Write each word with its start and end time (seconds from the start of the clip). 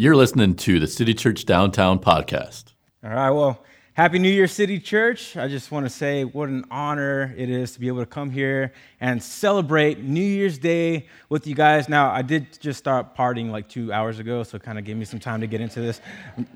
You're 0.00 0.16
listening 0.16 0.54
to 0.54 0.80
the 0.80 0.86
City 0.86 1.12
Church 1.12 1.44
Downtown 1.44 1.98
podcast. 1.98 2.72
All 3.04 3.10
right, 3.10 3.28
well, 3.28 3.62
Happy 3.92 4.18
New 4.18 4.30
Year, 4.30 4.46
City 4.46 4.80
Church. 4.80 5.36
I 5.36 5.46
just 5.46 5.70
want 5.70 5.84
to 5.84 5.90
say 5.90 6.24
what 6.24 6.48
an 6.48 6.64
honor 6.70 7.34
it 7.36 7.50
is 7.50 7.72
to 7.72 7.80
be 7.80 7.88
able 7.88 8.00
to 8.00 8.06
come 8.06 8.30
here 8.30 8.72
and 9.02 9.22
celebrate 9.22 10.02
New 10.02 10.22
Year's 10.22 10.56
Day 10.56 11.06
with 11.28 11.46
you 11.46 11.54
guys. 11.54 11.86
Now, 11.86 12.10
I 12.10 12.22
did 12.22 12.58
just 12.60 12.78
start 12.78 13.14
partying 13.14 13.50
like 13.50 13.68
two 13.68 13.92
hours 13.92 14.18
ago, 14.18 14.42
so 14.42 14.56
it 14.56 14.62
kind 14.62 14.78
of 14.78 14.86
gave 14.86 14.96
me 14.96 15.04
some 15.04 15.20
time 15.20 15.42
to 15.42 15.46
get 15.46 15.60
into 15.60 15.82
this. 15.82 16.00
I'm 16.38 16.46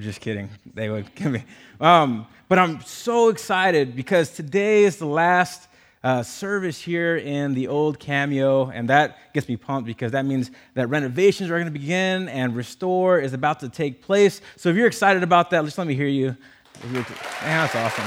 just 0.00 0.22
kidding. 0.22 0.48
They 0.72 0.88
would 0.88 1.14
give 1.14 1.32
me. 1.32 1.44
Um, 1.82 2.26
but 2.48 2.58
I'm 2.58 2.80
so 2.80 3.28
excited 3.28 3.94
because 3.94 4.30
today 4.30 4.84
is 4.84 4.96
the 4.96 5.04
last 5.04 5.68
uh, 6.06 6.22
service 6.22 6.80
here 6.80 7.16
in 7.16 7.52
the 7.52 7.66
old 7.66 7.98
cameo, 7.98 8.70
and 8.70 8.88
that 8.88 9.32
gets 9.34 9.48
me 9.48 9.56
pumped 9.56 9.88
because 9.88 10.12
that 10.12 10.24
means 10.24 10.52
that 10.74 10.86
renovations 10.86 11.50
are 11.50 11.54
going 11.54 11.64
to 11.64 11.72
begin 11.72 12.28
and 12.28 12.54
restore 12.54 13.18
is 13.18 13.32
about 13.32 13.58
to 13.58 13.68
take 13.68 14.02
place. 14.02 14.40
So 14.54 14.68
if 14.68 14.76
you're 14.76 14.86
excited 14.86 15.24
about 15.24 15.50
that, 15.50 15.64
just 15.64 15.78
let 15.78 15.88
me 15.88 15.96
hear 15.96 16.06
you. 16.06 16.36
Man, 16.84 17.04
that's 17.42 17.74
awesome. 17.74 18.04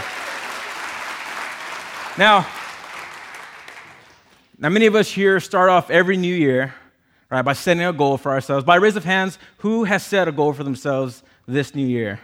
Now, 2.17 2.47
now 4.57 4.69
many 4.69 4.85
of 4.85 4.95
us 4.95 5.11
here 5.11 5.41
start 5.41 5.69
off 5.69 5.89
every 5.89 6.15
new 6.15 6.33
year, 6.33 6.73
right, 7.29 7.41
by 7.41 7.51
setting 7.51 7.83
a 7.83 7.91
goal 7.91 8.17
for 8.17 8.31
ourselves. 8.31 8.63
By 8.63 8.77
raise 8.77 8.95
of 8.95 9.03
hands, 9.03 9.37
who 9.57 9.83
has 9.83 10.05
set 10.05 10.29
a 10.29 10.31
goal 10.31 10.53
for 10.53 10.63
themselves 10.63 11.21
this 11.49 11.75
new 11.75 11.85
year? 11.85 12.21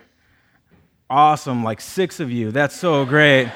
Awesome, 1.09 1.65
like 1.65 1.81
six 1.81 2.21
of 2.21 2.31
you. 2.31 2.51
That's 2.51 2.77
so 2.77 3.03
great. 3.03 3.51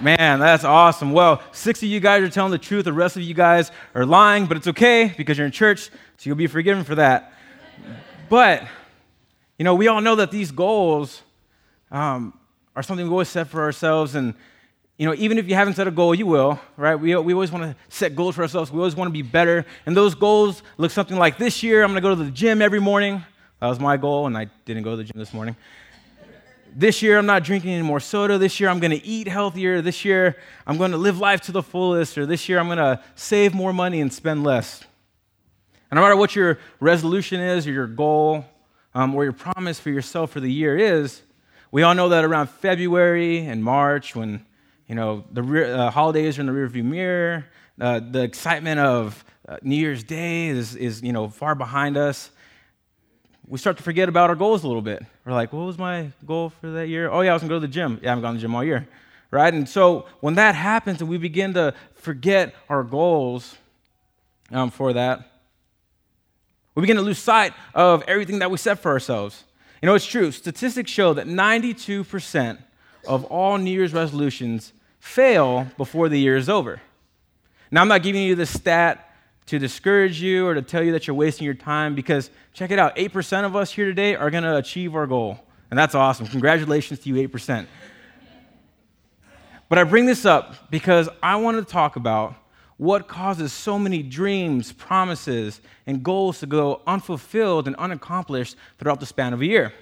Man, 0.00 0.40
that's 0.40 0.64
awesome. 0.64 1.12
Well, 1.12 1.42
six 1.52 1.82
of 1.82 1.88
you 1.88 2.00
guys 2.00 2.22
are 2.22 2.30
telling 2.30 2.52
the 2.52 2.58
truth. 2.58 2.84
The 2.84 2.92
rest 2.92 3.16
of 3.16 3.22
you 3.22 3.34
guys 3.34 3.70
are 3.94 4.06
lying, 4.06 4.46
but 4.46 4.56
it's 4.56 4.68
okay 4.68 5.12
because 5.16 5.36
you're 5.36 5.46
in 5.46 5.52
church, 5.52 5.90
so 6.16 6.22
you'll 6.22 6.36
be 6.36 6.46
forgiven 6.46 6.84
for 6.84 6.94
that. 6.94 7.34
But, 8.30 8.66
you 9.58 9.64
know, 9.64 9.74
we 9.74 9.88
all 9.88 10.00
know 10.00 10.16
that 10.16 10.30
these 10.30 10.52
goals 10.52 11.22
um, 11.90 12.32
are 12.74 12.82
something 12.82 13.04
we 13.04 13.10
always 13.10 13.28
set 13.28 13.48
for 13.48 13.60
ourselves. 13.62 14.14
And, 14.14 14.34
you 14.96 15.06
know, 15.06 15.14
even 15.18 15.36
if 15.36 15.48
you 15.48 15.54
haven't 15.54 15.74
set 15.74 15.86
a 15.86 15.90
goal, 15.90 16.14
you 16.14 16.26
will, 16.26 16.58
right? 16.78 16.94
We, 16.94 17.14
we 17.16 17.34
always 17.34 17.52
want 17.52 17.64
to 17.64 17.76
set 17.94 18.16
goals 18.16 18.36
for 18.36 18.42
ourselves. 18.42 18.70
We 18.70 18.78
always 18.78 18.96
want 18.96 19.08
to 19.08 19.12
be 19.12 19.22
better. 19.22 19.66
And 19.84 19.94
those 19.94 20.14
goals 20.14 20.62
look 20.78 20.92
something 20.92 21.18
like 21.18 21.36
this 21.36 21.62
year, 21.62 21.82
I'm 21.82 21.90
going 21.90 21.96
to 21.96 22.08
go 22.08 22.14
to 22.14 22.24
the 22.24 22.30
gym 22.30 22.62
every 22.62 22.80
morning. 22.80 23.22
That 23.60 23.66
was 23.66 23.78
my 23.78 23.98
goal, 23.98 24.26
and 24.26 24.38
I 24.38 24.46
didn't 24.64 24.84
go 24.84 24.92
to 24.92 24.96
the 24.96 25.04
gym 25.04 25.18
this 25.18 25.34
morning 25.34 25.56
this 26.74 27.02
year 27.02 27.18
I'm 27.18 27.26
not 27.26 27.44
drinking 27.44 27.72
any 27.72 27.82
more 27.82 28.00
soda. 28.00 28.38
This 28.38 28.60
year 28.60 28.68
I'm 28.68 28.80
going 28.80 28.90
to 28.92 29.04
eat 29.04 29.28
healthier. 29.28 29.82
This 29.82 30.04
year 30.04 30.36
I'm 30.66 30.78
going 30.78 30.90
to 30.92 30.96
live 30.96 31.18
life 31.18 31.40
to 31.42 31.52
the 31.52 31.62
fullest. 31.62 32.16
Or 32.18 32.26
this 32.26 32.48
year 32.48 32.58
I'm 32.58 32.66
going 32.66 32.78
to 32.78 33.02
save 33.14 33.54
more 33.54 33.72
money 33.72 34.00
and 34.00 34.12
spend 34.12 34.44
less. 34.44 34.84
And 35.90 35.96
no 35.96 36.02
matter 36.02 36.16
what 36.16 36.36
your 36.36 36.58
resolution 36.78 37.40
is 37.40 37.66
or 37.66 37.72
your 37.72 37.86
goal 37.86 38.44
um, 38.94 39.14
or 39.14 39.24
your 39.24 39.32
promise 39.32 39.80
for 39.80 39.90
yourself 39.90 40.30
for 40.30 40.40
the 40.40 40.50
year 40.50 40.76
is, 40.76 41.22
we 41.72 41.82
all 41.82 41.94
know 41.94 42.08
that 42.08 42.24
around 42.24 42.48
February 42.48 43.38
and 43.38 43.62
March, 43.62 44.14
when 44.14 44.44
you 44.86 44.94
know 44.94 45.24
the 45.32 45.42
re- 45.42 45.70
uh, 45.70 45.90
holidays 45.90 46.38
are 46.38 46.42
in 46.42 46.46
the 46.46 46.52
rearview 46.52 46.84
mirror, 46.84 47.46
uh, 47.80 48.00
the 48.00 48.22
excitement 48.22 48.80
of 48.80 49.24
uh, 49.48 49.58
New 49.62 49.76
Year's 49.76 50.02
Day 50.02 50.48
is, 50.48 50.74
is 50.74 51.02
you 51.02 51.12
know 51.12 51.28
far 51.28 51.54
behind 51.54 51.96
us 51.96 52.30
we 53.50 53.58
start 53.58 53.76
to 53.76 53.82
forget 53.82 54.08
about 54.08 54.30
our 54.30 54.36
goals 54.36 54.62
a 54.62 54.68
little 54.68 54.80
bit. 54.80 55.04
We're 55.26 55.32
like, 55.32 55.52
what 55.52 55.66
was 55.66 55.76
my 55.76 56.12
goal 56.24 56.50
for 56.60 56.70
that 56.70 56.86
year? 56.86 57.10
Oh, 57.10 57.20
yeah, 57.20 57.30
I 57.30 57.32
was 57.32 57.42
going 57.42 57.48
to 57.48 57.54
go 57.56 57.60
to 57.60 57.66
the 57.66 57.72
gym. 57.72 57.98
Yeah, 58.00 58.08
I 58.08 58.10
haven't 58.12 58.22
gone 58.22 58.34
to 58.34 58.38
the 58.38 58.42
gym 58.42 58.54
all 58.54 58.62
year. 58.62 58.86
Right? 59.32 59.52
And 59.52 59.68
so 59.68 60.06
when 60.20 60.36
that 60.36 60.54
happens 60.54 61.00
and 61.00 61.10
we 61.10 61.18
begin 61.18 61.54
to 61.54 61.74
forget 61.96 62.54
our 62.68 62.84
goals 62.84 63.56
um, 64.52 64.70
for 64.70 64.92
that, 64.92 65.28
we 66.76 66.82
begin 66.82 66.94
to 66.96 67.02
lose 67.02 67.18
sight 67.18 67.52
of 67.74 68.04
everything 68.06 68.38
that 68.38 68.52
we 68.52 68.56
set 68.56 68.78
for 68.78 68.92
ourselves. 68.92 69.42
You 69.82 69.86
know, 69.86 69.96
it's 69.96 70.06
true. 70.06 70.30
Statistics 70.30 70.90
show 70.90 71.12
that 71.14 71.26
92% 71.26 72.58
of 73.08 73.24
all 73.24 73.58
New 73.58 73.72
Year's 73.72 73.92
resolutions 73.92 74.72
fail 75.00 75.66
before 75.76 76.08
the 76.08 76.20
year 76.20 76.36
is 76.36 76.48
over. 76.48 76.80
Now, 77.72 77.80
I'm 77.80 77.88
not 77.88 78.04
giving 78.04 78.22
you 78.22 78.36
the 78.36 78.46
stat 78.46 79.09
to 79.50 79.58
discourage 79.58 80.22
you 80.22 80.46
or 80.46 80.54
to 80.54 80.62
tell 80.62 80.80
you 80.80 80.92
that 80.92 81.08
you're 81.08 81.16
wasting 81.16 81.44
your 81.44 81.54
time 81.54 81.96
because 81.96 82.30
check 82.52 82.70
it 82.70 82.78
out 82.78 82.94
8% 82.94 83.44
of 83.44 83.56
us 83.56 83.72
here 83.72 83.84
today 83.84 84.14
are 84.14 84.30
going 84.30 84.44
to 84.44 84.56
achieve 84.56 84.94
our 84.94 85.08
goal. 85.08 85.40
And 85.70 85.78
that's 85.78 85.96
awesome. 85.96 86.28
Congratulations 86.28 87.00
to 87.00 87.08
you, 87.08 87.28
8%. 87.28 87.66
But 89.68 89.78
I 89.78 89.82
bring 89.82 90.06
this 90.06 90.24
up 90.24 90.70
because 90.70 91.08
I 91.20 91.34
want 91.34 91.56
to 91.56 91.64
talk 91.64 91.96
about 91.96 92.36
what 92.76 93.08
causes 93.08 93.52
so 93.52 93.76
many 93.76 94.04
dreams, 94.04 94.70
promises, 94.70 95.60
and 95.84 96.04
goals 96.04 96.38
to 96.40 96.46
go 96.46 96.80
unfulfilled 96.86 97.66
and 97.66 97.74
unaccomplished 97.74 98.54
throughout 98.78 99.00
the 99.00 99.06
span 99.06 99.32
of 99.32 99.40
a 99.40 99.46
year. 99.46 99.72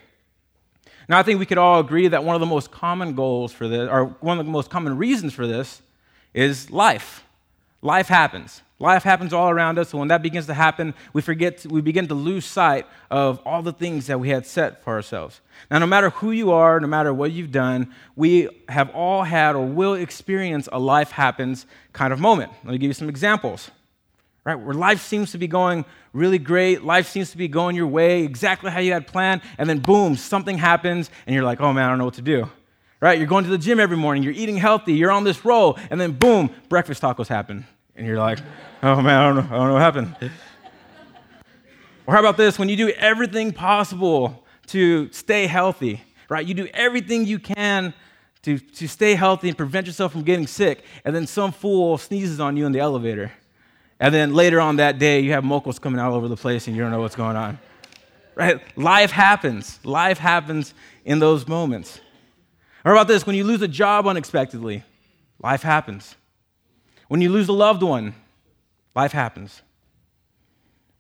Now, 1.11 1.19
I 1.19 1.23
think 1.23 1.39
we 1.39 1.47
could 1.47 1.59
all 1.59 1.79
agree 1.79 2.09
that 2.09 2.25
one 2.25 2.35
of 2.35 2.41
the 2.41 2.47
most 2.47 2.71
common 2.71 3.15
goals 3.15 3.53
for 3.53 3.69
this, 3.69 3.87
or 3.91 4.17
one 4.21 4.39
of 4.39 4.47
the 4.47 4.53
most 4.53 4.71
common 4.71 4.97
reasons 4.97 5.35
for 5.35 5.47
this, 5.47 5.83
is 6.33 6.71
life. 6.71 7.23
Life 7.83 8.09
happens. 8.09 8.63
Life 8.81 9.03
happens 9.03 9.33
all 9.33 9.51
around 9.51 9.79
us, 9.79 9.93
and 9.93 9.99
when 9.99 10.09
that 10.09 10.23
begins 10.23 10.47
to 10.47 10.55
happen, 10.55 10.95
we 11.13 11.21
forget, 11.21 11.67
we 11.67 11.81
begin 11.81 12.07
to 12.09 12.15
lose 12.15 12.45
sight 12.45 12.87
of 13.11 13.41
all 13.45 13.61
the 13.61 13.73
things 13.73 14.07
that 14.07 14.21
we 14.21 14.29
had 14.29 14.47
set 14.47 14.85
for 14.85 14.95
ourselves. 14.95 15.41
Now, 15.69 15.81
no 15.81 15.87
matter 15.87 16.11
who 16.11 16.31
you 16.31 16.53
are, 16.53 16.79
no 16.79 16.87
matter 16.87 17.13
what 17.13 17.33
you've 17.33 17.51
done, 17.51 17.93
we 18.15 18.49
have 18.69 18.91
all 18.91 19.25
had 19.25 19.57
or 19.57 19.67
will 19.67 19.95
experience 19.95 20.69
a 20.71 20.79
life 20.79 21.11
happens 21.11 21.67
kind 21.93 22.13
of 22.13 22.21
moment. 22.21 22.53
Let 22.63 22.73
me 22.73 22.79
give 22.79 22.89
you 22.89 22.95
some 22.95 23.09
examples. 23.09 23.71
Right, 24.45 24.55
where 24.55 24.75
life 24.75 25.03
seems 25.03 25.33
to 25.33 25.39
be 25.39 25.49
going 25.49 25.85
really 26.13 26.39
great, 26.39 26.83
life 26.83 27.09
seems 27.09 27.33
to 27.33 27.37
be 27.37 27.49
going 27.49 27.77
your 27.77 27.89
way 27.89 28.23
exactly 28.23 28.71
how 28.71 28.81
you 28.81 28.93
had 28.93 29.07
planned, 29.07 29.43
and 29.59 29.69
then 29.69 29.81
boom, 29.81 30.17
something 30.17 30.57
happens, 30.57 31.11
and 31.27 31.35
you're 31.35 31.45
like, 31.45 31.61
oh 31.61 31.73
man, 31.73 31.85
I 31.85 31.89
don't 31.91 31.99
know 31.99 32.07
what 32.07 32.15
to 32.15 32.23
do. 32.23 32.49
Right, 33.01 33.19
you're 33.19 33.29
going 33.29 33.45
to 33.45 33.51
the 33.51 33.59
gym 33.59 33.79
every 33.79 33.97
morning, 33.97 34.25
you're 34.25 34.33
eating 34.33 34.57
healthy, 34.57 34.95
you're 34.95 35.13
on 35.13 35.23
this 35.23 35.45
roll, 35.45 35.79
and 35.89 36.01
then 36.01 36.13
boom, 36.13 36.51
breakfast 36.69 37.01
tacos 37.01 37.29
happen. 37.29 37.65
And 37.95 38.05
you're 38.05 38.19
like, 38.19 38.41
oh 38.83 39.01
man, 39.01 39.21
I 39.21 39.27
don't 39.27 39.37
know, 39.37 39.55
I 39.55 39.59
don't 39.59 39.69
know 39.69 39.73
what 39.75 39.83
happened. 39.83 40.17
or 42.07 42.15
how 42.15 42.19
about 42.19 42.37
this? 42.37 42.59
When 42.59 42.69
you 42.69 42.77
do 42.77 42.89
everything 42.91 43.53
possible 43.53 44.45
to 44.69 45.13
stay 45.13 45.47
healthy, 45.47 46.01
right? 46.29 46.45
You 46.45 46.55
do 46.55 46.67
everything 46.75 47.25
you 47.25 47.39
can 47.39 47.95
to, 48.43 48.59
to 48.59 48.89
stay 48.89 49.15
healthy 49.15 49.49
and 49.49 49.57
prevent 49.57 49.87
yourself 49.87 50.11
from 50.11 50.23
getting 50.23 50.49
sick, 50.49 50.83
and 51.05 51.15
then 51.15 51.27
some 51.29 51.53
fool 51.53 51.99
sneezes 51.99 52.41
on 52.41 52.57
you 52.57 52.67
in 52.67 52.73
the 52.73 52.81
elevator. 52.81 53.31
And 54.01 54.15
then 54.15 54.35
later 54.35 54.61
on 54.61 54.77
that 54.77 54.99
day, 54.99 55.21
you 55.21 55.33
have 55.33 55.45
mochos 55.45 55.81
coming 55.81 56.01
all 56.01 56.15
over 56.15 56.29
the 56.29 56.37
place 56.37 56.67
and 56.67 56.77
you 56.77 56.83
don't 56.83 56.93
know 56.93 57.01
what's 57.01 57.17
going 57.17 57.37
on. 57.37 57.59
Right? 58.35 58.61
Life 58.79 59.11
happens. 59.11 59.81
Life 59.85 60.19
happens 60.19 60.73
in 61.05 61.19
those 61.19 61.49
moments. 61.49 62.01
Or 62.85 62.93
about 62.93 63.09
this? 63.09 63.27
When 63.27 63.37
you 63.37 63.45
lose 63.45 63.63
a 63.63 63.69
job 63.69 64.07
unexpectedly, 64.07 64.83
life 65.43 65.63
happens. 65.63 66.15
When 67.09 67.21
you 67.21 67.31
lose 67.31 67.49
a 67.49 67.53
loved 67.53 67.83
one, 67.83 68.15
life 68.95 69.13
happens. 69.13 69.63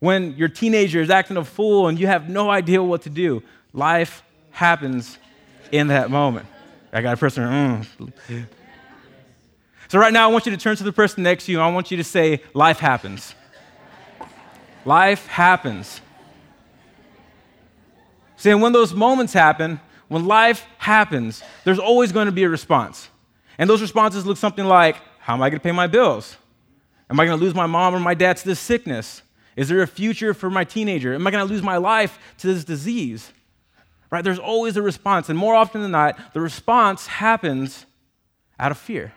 When 0.00 0.34
your 0.37 0.49
teenager 0.49 1.00
is 1.00 1.11
acting 1.11 1.37
a 1.37 1.44
fool 1.44 1.89
and 1.89 1.99
you 1.99 2.06
have 2.06 2.28
no 2.28 2.50
idea 2.50 2.83
what 2.83 3.03
to 3.03 3.11
do, 3.11 3.43
life 3.72 4.22
happens 4.50 5.19
in 5.72 5.89
that 5.89 6.11
moment. 6.11 6.47
I 6.93 7.03
got 7.03 7.15
a 7.15 7.16
person. 7.16 7.44
Mm. 7.44 8.47
So, 9.89 9.99
right 9.99 10.12
now, 10.12 10.28
I 10.28 10.33
want 10.33 10.47
you 10.47 10.53
to 10.53 10.59
turn 10.59 10.77
to 10.77 10.84
the 10.84 10.93
person 10.93 11.22
next 11.22 11.47
to 11.47 11.53
you. 11.53 11.60
I 11.60 11.71
want 11.71 11.91
you 11.91 11.97
to 11.97 12.05
say, 12.05 12.43
Life 12.55 12.78
happens. 12.78 13.34
Life 14.84 15.27
happens. 15.27 16.00
See, 18.37 18.50
and 18.50 18.62
when 18.62 18.72
those 18.72 18.95
moments 18.95 19.33
happen, 19.33 19.81
when 20.08 20.26
life 20.26 20.66
happens, 20.78 21.42
there's 21.64 21.78
always 21.78 22.12
going 22.12 22.26
to 22.26 22.32
be 22.32 22.44
a 22.44 22.48
response. 22.48 23.08
And 23.58 23.69
those 23.69 23.82
responses 23.82 24.26
look 24.26 24.36
something 24.38 24.64
like, 24.64 24.96
how 25.20 25.34
am 25.34 25.42
I 25.42 25.50
going 25.50 25.60
to 25.60 25.62
pay 25.62 25.72
my 25.72 25.86
bills? 25.86 26.36
Am 27.10 27.19
I 27.19 27.26
going 27.26 27.38
to 27.38 27.44
lose 27.44 27.54
my 27.54 27.66
mom 27.66 27.94
or 27.94 28.00
my 28.00 28.14
dad 28.14 28.36
to 28.38 28.44
this 28.44 28.60
sickness? 28.60 29.22
Is 29.56 29.68
there 29.68 29.82
a 29.82 29.86
future 29.86 30.34
for 30.34 30.50
my 30.50 30.64
teenager? 30.64 31.14
Am 31.14 31.26
I 31.26 31.30
going 31.30 31.47
to 31.47 31.52
lose 31.52 31.62
my 31.62 31.76
life 31.76 32.18
to 32.38 32.47
this 32.47 32.64
disease? 32.64 33.32
Right? 34.10 34.24
There's 34.24 34.38
always 34.38 34.77
a 34.77 34.83
response. 34.83 35.28
And 35.28 35.38
more 35.38 35.54
often 35.54 35.83
than 35.83 35.91
not, 35.91 36.33
the 36.33 36.41
response 36.41 37.06
happens 37.06 37.84
out 38.59 38.71
of 38.71 38.78
fear. 38.78 39.12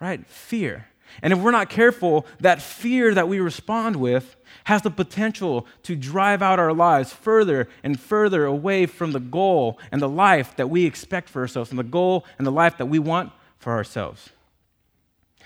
Right? 0.00 0.26
Fear. 0.26 0.86
And 1.22 1.32
if 1.32 1.38
we're 1.38 1.50
not 1.50 1.68
careful, 1.68 2.26
that 2.40 2.62
fear 2.62 3.14
that 3.14 3.28
we 3.28 3.40
respond 3.40 3.96
with 3.96 4.36
has 4.64 4.82
the 4.82 4.90
potential 4.90 5.66
to 5.82 5.94
drive 5.94 6.42
out 6.42 6.58
our 6.58 6.72
lives 6.72 7.12
further 7.12 7.68
and 7.82 8.00
further 8.00 8.44
away 8.44 8.86
from 8.86 9.12
the 9.12 9.20
goal 9.20 9.78
and 9.92 10.00
the 10.00 10.08
life 10.08 10.56
that 10.56 10.70
we 10.70 10.86
expect 10.86 11.28
for 11.28 11.42
ourselves 11.42 11.70
and 11.70 11.78
the 11.78 11.84
goal 11.84 12.24
and 12.38 12.46
the 12.46 12.52
life 12.52 12.78
that 12.78 12.86
we 12.86 12.98
want 12.98 13.32
for 13.58 13.72
ourselves. 13.72 14.30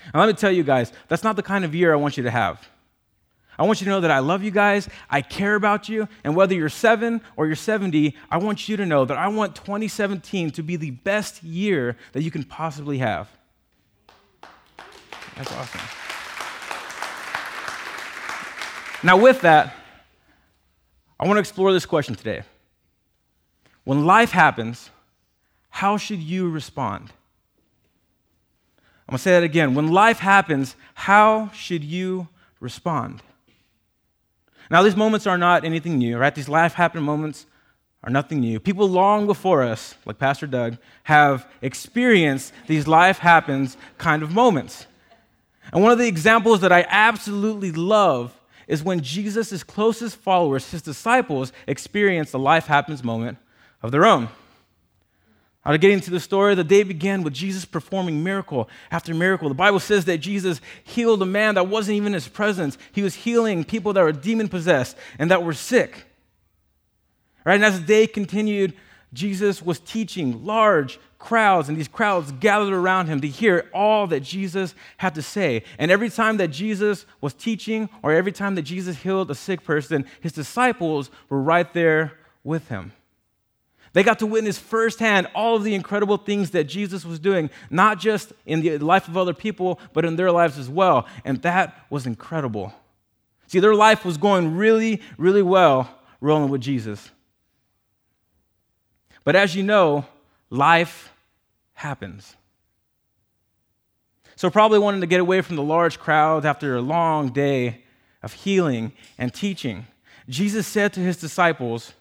And 0.05 0.15
let 0.15 0.27
me 0.27 0.33
tell 0.33 0.51
you 0.51 0.63
guys, 0.63 0.93
that's 1.07 1.23
not 1.23 1.35
the 1.35 1.43
kind 1.43 1.65
of 1.65 1.75
year 1.75 1.93
I 1.93 1.97
want 1.97 2.17
you 2.17 2.23
to 2.23 2.31
have. 2.31 2.69
I 3.57 3.63
want 3.63 3.81
you 3.81 3.85
to 3.85 3.91
know 3.91 3.99
that 3.99 4.11
I 4.11 4.19
love 4.19 4.41
you 4.41 4.51
guys, 4.51 4.87
I 5.09 5.21
care 5.21 5.55
about 5.55 5.89
you, 5.89 6.07
and 6.23 6.33
whether 6.33 6.55
you're 6.55 6.69
seven 6.69 7.19
or 7.35 7.45
you're 7.45 7.57
70, 7.57 8.15
I 8.31 8.37
want 8.37 8.69
you 8.69 8.77
to 8.77 8.85
know 8.85 9.03
that 9.03 9.17
I 9.17 9.27
want 9.27 9.53
2017 9.53 10.51
to 10.51 10.63
be 10.63 10.77
the 10.77 10.91
best 10.91 11.43
year 11.43 11.97
that 12.13 12.23
you 12.23 12.31
can 12.31 12.45
possibly 12.45 12.99
have. 12.99 13.27
That's 15.39 15.53
awesome. 15.53 15.79
Now, 19.03 19.15
with 19.15 19.39
that, 19.39 19.73
I 21.17 21.25
want 21.25 21.37
to 21.37 21.39
explore 21.39 21.71
this 21.71 21.85
question 21.85 22.13
today. 22.13 22.41
When 23.85 24.05
life 24.05 24.31
happens, 24.31 24.89
how 25.69 25.95
should 25.95 26.19
you 26.19 26.49
respond? 26.49 27.13
I'm 29.07 29.13
going 29.13 29.17
to 29.17 29.23
say 29.23 29.31
that 29.31 29.43
again. 29.43 29.75
When 29.75 29.87
life 29.87 30.19
happens, 30.19 30.75
how 30.93 31.51
should 31.53 31.85
you 31.85 32.27
respond? 32.59 33.23
Now, 34.69 34.83
these 34.83 34.97
moments 34.97 35.25
are 35.25 35.37
not 35.37 35.63
anything 35.63 35.97
new, 35.97 36.17
right? 36.17 36.35
These 36.35 36.49
life 36.49 36.73
happening 36.73 37.05
moments 37.05 37.45
are 38.03 38.09
nothing 38.09 38.41
new. 38.41 38.59
People 38.59 38.89
long 38.89 39.25
before 39.25 39.63
us, 39.63 39.95
like 40.05 40.19
Pastor 40.19 40.47
Doug, 40.47 40.77
have 41.03 41.49
experienced 41.61 42.51
these 42.67 42.89
life 42.89 43.19
happens 43.19 43.77
kind 43.97 44.21
of 44.21 44.33
moments. 44.33 44.85
And 45.71 45.83
one 45.83 45.91
of 45.91 45.97
the 45.97 46.07
examples 46.07 46.61
that 46.61 46.71
I 46.71 46.85
absolutely 46.89 47.71
love 47.71 48.33
is 48.67 48.83
when 48.83 49.01
Jesus' 49.01 49.63
closest 49.63 50.15
followers, 50.17 50.69
his 50.71 50.81
disciples, 50.81 51.51
experienced 51.67 52.31
the 52.31 52.39
life 52.39 52.67
happens 52.67 53.03
moment 53.03 53.37
of 53.81 53.91
their 53.91 54.05
own. 54.05 54.29
Now, 55.65 55.73
to 55.73 55.77
get 55.77 55.91
into 55.91 56.09
the 56.09 56.19
story, 56.19 56.55
the 56.55 56.63
day 56.63 56.83
began 56.83 57.21
with 57.21 57.33
Jesus 57.33 57.65
performing 57.65 58.23
miracle 58.23 58.69
after 58.91 59.13
miracle. 59.13 59.49
The 59.49 59.55
Bible 59.55 59.79
says 59.79 60.05
that 60.05 60.19
Jesus 60.19 60.61
healed 60.83 61.21
a 61.21 61.25
man 61.25 61.55
that 61.55 61.67
wasn't 61.67 61.97
even 61.97 62.07
in 62.07 62.13
his 62.13 62.27
presence. 62.27 62.77
He 62.91 63.01
was 63.01 63.13
healing 63.13 63.63
people 63.63 63.93
that 63.93 64.01
were 64.01 64.11
demon 64.11 64.47
possessed 64.47 64.97
and 65.19 65.29
that 65.31 65.43
were 65.43 65.53
sick. 65.53 66.05
Right? 67.45 67.55
And 67.55 67.65
as 67.65 67.79
the 67.79 67.85
day 67.85 68.07
continued, 68.07 68.73
Jesus 69.13 69.61
was 69.61 69.79
teaching 69.79 70.45
large 70.45 70.99
crowds, 71.17 71.67
and 71.67 71.77
these 71.77 71.87
crowds 71.87 72.31
gathered 72.33 72.73
around 72.73 73.07
him 73.07 73.21
to 73.21 73.27
hear 73.27 73.69
all 73.73 74.07
that 74.07 74.21
Jesus 74.21 74.75
had 74.97 75.15
to 75.15 75.21
say. 75.21 75.63
And 75.77 75.89
every 75.91 76.09
time 76.09 76.37
that 76.37 76.49
Jesus 76.49 77.05
was 77.19 77.33
teaching, 77.33 77.89
or 78.03 78.11
every 78.13 78.31
time 78.31 78.55
that 78.55 78.61
Jesus 78.61 78.97
healed 78.97 79.31
a 79.31 79.35
sick 79.35 79.63
person, 79.63 80.05
his 80.21 80.31
disciples 80.31 81.09
were 81.27 81.41
right 81.41 81.71
there 81.73 82.13
with 82.43 82.69
him. 82.69 82.93
They 83.93 84.03
got 84.03 84.19
to 84.19 84.27
witness 84.27 84.59
firsthand 84.59 85.27
all 85.33 85.55
of 85.55 85.63
the 85.63 85.73
incredible 85.73 86.17
things 86.17 86.51
that 86.51 86.65
Jesus 86.65 87.03
was 87.03 87.19
doing, 87.19 87.49
not 87.71 87.99
just 87.99 88.31
in 88.45 88.61
the 88.61 88.77
life 88.77 89.07
of 89.07 89.17
other 89.17 89.33
people, 89.33 89.79
but 89.93 90.05
in 90.05 90.15
their 90.15 90.31
lives 90.31 90.59
as 90.59 90.69
well. 90.69 91.07
And 91.25 91.41
that 91.41 91.85
was 91.89 92.05
incredible. 92.05 92.71
See, 93.47 93.59
their 93.59 93.73
life 93.73 94.05
was 94.05 94.17
going 94.17 94.55
really, 94.55 95.01
really 95.17 95.41
well 95.41 95.89
rolling 96.21 96.49
with 96.49 96.61
Jesus. 96.61 97.09
But 99.29 99.35
as 99.35 99.55
you 99.55 99.61
know, 99.61 100.05
life 100.49 101.13
happens. 101.75 102.35
So, 104.35 104.49
probably 104.49 104.79
wanting 104.79 105.01
to 105.01 105.05
get 105.05 105.19
away 105.19 105.41
from 105.41 105.55
the 105.55 105.61
large 105.61 105.99
crowd 105.99 106.47
after 106.47 106.75
a 106.75 106.81
long 106.81 107.29
day 107.29 107.83
of 108.23 108.33
healing 108.33 108.91
and 109.19 109.31
teaching, 109.31 109.85
Jesus 110.27 110.65
said 110.65 110.93
to 110.93 110.99
his 110.99 111.17
disciples, 111.17 111.93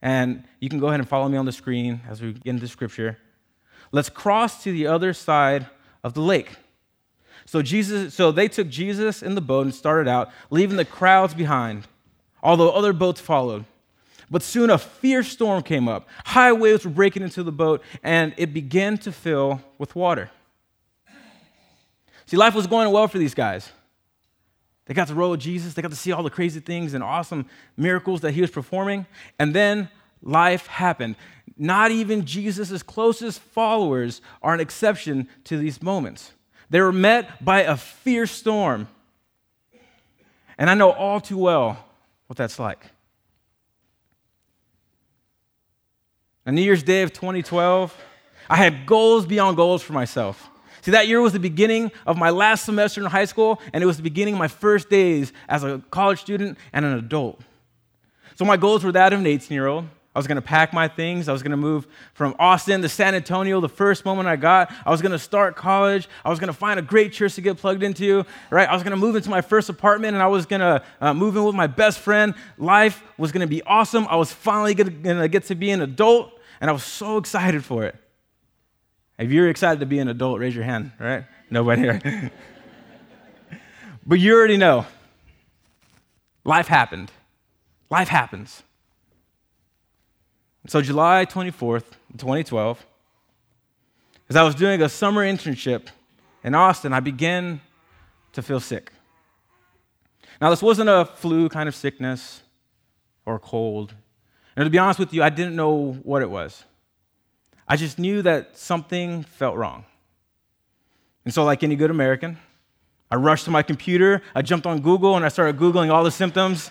and 0.00 0.42
you 0.58 0.70
can 0.70 0.78
go 0.78 0.86
ahead 0.86 1.00
and 1.00 1.06
follow 1.06 1.28
me 1.28 1.36
on 1.36 1.44
the 1.44 1.52
screen 1.52 2.00
as 2.08 2.22
we 2.22 2.32
get 2.32 2.46
into 2.46 2.66
scripture. 2.66 3.18
Let's 3.92 4.08
cross 4.08 4.62
to 4.62 4.72
the 4.72 4.86
other 4.86 5.12
side 5.12 5.66
of 6.02 6.14
the 6.14 6.22
lake. 6.22 6.48
So 7.44 7.60
Jesus, 7.60 8.14
so 8.14 8.32
they 8.32 8.48
took 8.48 8.70
Jesus 8.70 9.22
in 9.22 9.34
the 9.34 9.42
boat 9.42 9.66
and 9.66 9.74
started 9.74 10.08
out, 10.08 10.30
leaving 10.48 10.78
the 10.78 10.86
crowds 10.86 11.34
behind, 11.34 11.86
although 12.42 12.70
other 12.70 12.94
boats 12.94 13.20
followed. 13.20 13.66
But 14.34 14.42
soon 14.42 14.68
a 14.68 14.78
fierce 14.78 15.28
storm 15.28 15.62
came 15.62 15.86
up. 15.86 16.08
High 16.24 16.52
waves 16.52 16.84
were 16.84 16.90
breaking 16.90 17.22
into 17.22 17.44
the 17.44 17.52
boat, 17.52 17.84
and 18.02 18.34
it 18.36 18.52
began 18.52 18.98
to 18.98 19.12
fill 19.12 19.60
with 19.78 19.94
water. 19.94 20.28
See, 22.26 22.36
life 22.36 22.52
was 22.52 22.66
going 22.66 22.90
well 22.90 23.06
for 23.06 23.18
these 23.18 23.32
guys. 23.32 23.70
They 24.86 24.94
got 24.94 25.06
to 25.06 25.14
roll 25.14 25.30
with 25.30 25.38
Jesus, 25.38 25.74
they 25.74 25.82
got 25.82 25.92
to 25.92 25.96
see 25.96 26.10
all 26.10 26.24
the 26.24 26.30
crazy 26.30 26.58
things 26.58 26.94
and 26.94 27.04
awesome 27.04 27.46
miracles 27.76 28.22
that 28.22 28.32
he 28.32 28.40
was 28.40 28.50
performing. 28.50 29.06
And 29.38 29.54
then 29.54 29.88
life 30.20 30.66
happened. 30.66 31.14
Not 31.56 31.92
even 31.92 32.24
Jesus' 32.24 32.82
closest 32.82 33.38
followers 33.38 34.20
are 34.42 34.52
an 34.52 34.58
exception 34.58 35.28
to 35.44 35.56
these 35.58 35.80
moments. 35.80 36.32
They 36.70 36.80
were 36.80 36.90
met 36.90 37.44
by 37.44 37.60
a 37.60 37.76
fierce 37.76 38.32
storm. 38.32 38.88
And 40.58 40.68
I 40.68 40.74
know 40.74 40.90
all 40.90 41.20
too 41.20 41.38
well 41.38 41.84
what 42.26 42.36
that's 42.36 42.58
like. 42.58 42.84
On 46.46 46.54
New 46.54 46.62
Year's 46.62 46.82
Day 46.82 47.02
of 47.02 47.12
2012, 47.12 47.96
I 48.50 48.56
had 48.56 48.84
goals 48.84 49.24
beyond 49.24 49.56
goals 49.56 49.82
for 49.82 49.94
myself. 49.94 50.50
See, 50.82 50.90
that 50.90 51.08
year 51.08 51.22
was 51.22 51.32
the 51.32 51.40
beginning 51.40 51.90
of 52.06 52.18
my 52.18 52.28
last 52.28 52.66
semester 52.66 53.00
in 53.00 53.06
high 53.06 53.24
school, 53.24 53.62
and 53.72 53.82
it 53.82 53.86
was 53.86 53.96
the 53.96 54.02
beginning 54.02 54.34
of 54.34 54.38
my 54.38 54.48
first 54.48 54.90
days 54.90 55.32
as 55.48 55.64
a 55.64 55.82
college 55.90 56.20
student 56.20 56.58
and 56.74 56.84
an 56.84 56.98
adult. 56.98 57.40
So 58.34 58.44
my 58.44 58.58
goals 58.58 58.84
were 58.84 58.92
that 58.92 59.14
of 59.14 59.20
an 59.20 59.26
18 59.26 59.54
year 59.54 59.66
old. 59.66 59.86
I 60.14 60.18
was 60.18 60.28
going 60.28 60.36
to 60.36 60.42
pack 60.42 60.72
my 60.72 60.86
things. 60.86 61.28
I 61.28 61.32
was 61.32 61.42
going 61.42 61.50
to 61.50 61.56
move 61.56 61.88
from 62.12 62.36
Austin 62.38 62.82
to 62.82 62.88
San 62.88 63.16
Antonio 63.16 63.60
the 63.60 63.68
first 63.68 64.04
moment 64.04 64.28
I 64.28 64.36
got. 64.36 64.72
I 64.86 64.90
was 64.90 65.02
going 65.02 65.10
to 65.12 65.18
start 65.18 65.56
college. 65.56 66.08
I 66.24 66.30
was 66.30 66.38
going 66.38 66.48
to 66.48 66.52
find 66.52 66.78
a 66.78 66.82
great 66.82 67.12
church 67.12 67.34
to 67.34 67.40
get 67.40 67.56
plugged 67.56 67.82
into, 67.82 68.24
right? 68.50 68.68
I 68.68 68.74
was 68.74 68.84
going 68.84 68.92
to 68.92 68.96
move 68.96 69.16
into 69.16 69.28
my 69.28 69.40
first 69.40 69.70
apartment 69.70 70.14
and 70.14 70.22
I 70.22 70.28
was 70.28 70.46
going 70.46 70.60
to 70.60 70.84
uh, 71.00 71.14
move 71.14 71.36
in 71.36 71.42
with 71.42 71.56
my 71.56 71.66
best 71.66 71.98
friend. 71.98 72.34
Life 72.58 73.02
was 73.18 73.32
going 73.32 73.40
to 73.40 73.48
be 73.48 73.62
awesome. 73.62 74.06
I 74.08 74.14
was 74.14 74.32
finally 74.32 74.74
going 74.74 75.02
to 75.02 75.28
get 75.28 75.44
to 75.46 75.56
be 75.56 75.70
an 75.70 75.82
adult 75.82 76.33
and 76.64 76.70
I 76.70 76.72
was 76.72 76.82
so 76.82 77.18
excited 77.18 77.62
for 77.62 77.84
it. 77.84 77.94
If 79.18 79.30
you're 79.30 79.50
excited 79.50 79.80
to 79.80 79.86
be 79.86 79.98
an 79.98 80.08
adult, 80.08 80.40
raise 80.40 80.54
your 80.54 80.64
hand, 80.64 80.92
right? 80.98 81.26
Nobody 81.50 81.82
here. 81.82 82.32
but 84.06 84.18
you 84.18 84.34
already 84.34 84.56
know 84.56 84.86
life 86.42 86.66
happened. 86.66 87.12
Life 87.90 88.08
happens. 88.08 88.62
So, 90.66 90.80
July 90.80 91.26
24th, 91.26 91.84
2012, 92.16 92.86
as 94.30 94.36
I 94.36 94.42
was 94.42 94.54
doing 94.54 94.80
a 94.80 94.88
summer 94.88 95.22
internship 95.22 95.88
in 96.42 96.54
Austin, 96.54 96.94
I 96.94 97.00
began 97.00 97.60
to 98.32 98.40
feel 98.40 98.58
sick. 98.58 98.90
Now, 100.40 100.48
this 100.48 100.62
wasn't 100.62 100.88
a 100.88 101.04
flu 101.04 101.50
kind 101.50 101.68
of 101.68 101.74
sickness 101.74 102.42
or 103.26 103.38
cold. 103.38 103.92
And 104.56 104.66
to 104.66 104.70
be 104.70 104.78
honest 104.78 104.98
with 104.98 105.12
you, 105.12 105.22
I 105.22 105.30
didn't 105.30 105.56
know 105.56 105.92
what 106.02 106.22
it 106.22 106.30
was. 106.30 106.64
I 107.66 107.76
just 107.76 107.98
knew 107.98 108.22
that 108.22 108.56
something 108.56 109.22
felt 109.22 109.56
wrong. 109.56 109.84
And 111.24 111.32
so, 111.32 111.44
like 111.44 111.62
any 111.62 111.76
good 111.76 111.90
American, 111.90 112.38
I 113.10 113.16
rushed 113.16 113.46
to 113.46 113.50
my 113.50 113.62
computer, 113.62 114.22
I 114.34 114.42
jumped 114.42 114.66
on 114.66 114.80
Google, 114.80 115.16
and 115.16 115.24
I 115.24 115.28
started 115.28 115.56
Googling 115.56 115.90
all 115.90 116.04
the 116.04 116.10
symptoms. 116.10 116.70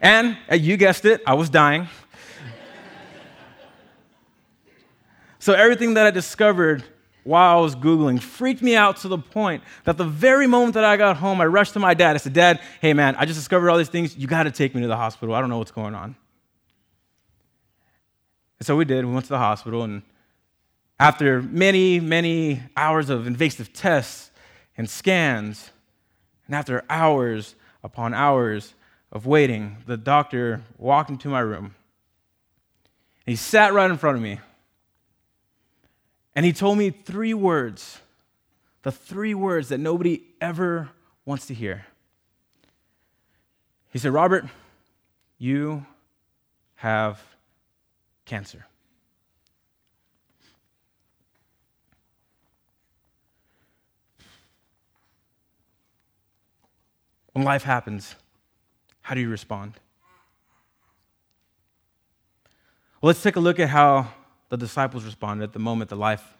And 0.00 0.36
uh, 0.50 0.54
you 0.54 0.76
guessed 0.76 1.04
it, 1.04 1.22
I 1.26 1.34
was 1.34 1.50
dying. 1.50 1.88
So 5.40 5.54
everything 5.54 5.94
that 5.94 6.04
I 6.04 6.10
discovered 6.10 6.82
while 7.24 7.58
I 7.58 7.60
was 7.60 7.76
Googling 7.76 8.20
freaked 8.20 8.60
me 8.60 8.74
out 8.74 8.96
to 8.98 9.08
the 9.08 9.18
point 9.18 9.62
that 9.84 9.96
the 9.96 10.04
very 10.04 10.46
moment 10.46 10.74
that 10.74 10.84
I 10.84 10.96
got 10.96 11.16
home, 11.16 11.40
I 11.40 11.46
rushed 11.46 11.74
to 11.74 11.78
my 11.78 11.94
dad. 11.94 12.16
I 12.16 12.18
said, 12.18 12.32
Dad, 12.32 12.60
hey 12.80 12.92
man, 12.92 13.14
I 13.16 13.24
just 13.24 13.38
discovered 13.38 13.70
all 13.70 13.78
these 13.78 13.88
things. 13.88 14.16
You 14.16 14.26
got 14.26 14.42
to 14.42 14.50
take 14.50 14.74
me 14.74 14.82
to 14.82 14.88
the 14.88 14.96
hospital. 14.96 15.34
I 15.34 15.40
don't 15.40 15.48
know 15.48 15.58
what's 15.58 15.70
going 15.70 15.94
on. 15.94 16.16
And 18.58 18.66
so 18.66 18.76
we 18.76 18.84
did. 18.84 19.04
We 19.04 19.12
went 19.12 19.26
to 19.26 19.30
the 19.30 19.38
hospital, 19.38 19.82
and 19.82 20.02
after 20.98 21.42
many, 21.42 22.00
many 22.00 22.62
hours 22.76 23.08
of 23.08 23.26
invasive 23.26 23.72
tests 23.72 24.30
and 24.76 24.88
scans, 24.88 25.70
and 26.46 26.56
after 26.56 26.84
hours 26.90 27.54
upon 27.84 28.14
hours 28.14 28.74
of 29.12 29.26
waiting, 29.26 29.76
the 29.86 29.96
doctor 29.96 30.62
walked 30.76 31.10
into 31.10 31.28
my 31.28 31.40
room. 31.40 31.74
He 33.24 33.36
sat 33.36 33.72
right 33.72 33.90
in 33.90 33.96
front 33.96 34.16
of 34.16 34.22
me. 34.22 34.40
And 36.34 36.46
he 36.46 36.52
told 36.52 36.78
me 36.78 36.90
three 36.90 37.34
words, 37.34 38.00
the 38.82 38.92
three 38.92 39.34
words 39.34 39.68
that 39.70 39.78
nobody 39.78 40.22
ever 40.40 40.88
wants 41.24 41.46
to 41.46 41.54
hear. 41.54 41.86
He 43.92 43.98
said, 43.98 44.12
Robert, 44.12 44.46
you 45.38 45.84
have 46.76 47.20
cancer. 48.28 48.66
When 57.32 57.44
life 57.44 57.62
happens, 57.62 58.14
how 59.00 59.14
do 59.14 59.20
you 59.20 59.30
respond? 59.30 59.74
Well, 63.00 63.08
let's 63.08 63.22
take 63.22 63.36
a 63.36 63.40
look 63.40 63.58
at 63.58 63.68
how 63.68 64.12
the 64.48 64.56
disciples 64.56 65.04
responded 65.04 65.44
at 65.44 65.52
the 65.52 65.58
moment 65.58 65.90
that 65.90 65.96
life 65.96 66.34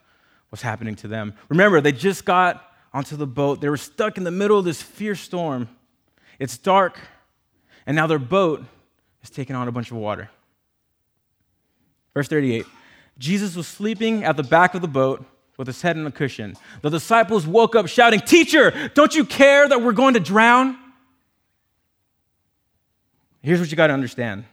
was 0.51 0.61
happening 0.61 0.97
to 0.97 1.09
them. 1.09 1.35
Remember, 1.49 1.81
they 1.81 1.93
just 1.93 2.25
got 2.25 2.73
onto 2.93 3.17
the 3.17 3.27
boat. 3.27 3.61
They 3.61 3.69
were 3.69 3.77
stuck 3.77 4.19
in 4.19 4.25
the 4.25 4.31
middle 4.31 4.59
of 4.59 4.65
this 4.65 4.83
fierce 4.83 5.21
storm. 5.21 5.69
It's 6.39 6.59
dark, 6.59 6.99
and 7.87 7.95
now 7.95 8.07
their 8.07 8.19
boat 8.19 8.65
is 9.23 9.31
taking 9.31 9.57
on 9.57 9.69
a 9.69 9.73
bunch 9.73 9.91
of 9.91 9.97
water. 9.97 10.31
Verse 12.19 12.27
38 12.27 12.67
Jesus 13.17 13.55
was 13.55 13.69
sleeping 13.69 14.25
at 14.25 14.37
the 14.37 14.43
back 14.43 14.75
of 14.75 14.83
the 14.83 14.89
boat 14.89 15.25
with 15.57 15.69
his 15.69 15.81
head 15.83 15.97
in 15.97 16.05
a 16.05 16.11
cushion. 16.11 16.57
The 16.83 16.91
disciples 16.91 17.47
woke 17.47 17.77
up 17.77 17.87
shouting, 17.87 18.19
Teacher, 18.19 18.91
don't 18.95 19.15
you 19.15 19.25
care 19.25 19.69
that 19.69 19.83
we're 19.83 19.93
going 19.93 20.15
to 20.15 20.21
drown? 20.21 20.77
Here's 23.41 23.61
what 23.61 23.71
you 23.71 23.77
got 23.77 23.87
to 23.87 23.93
understand 23.93 24.47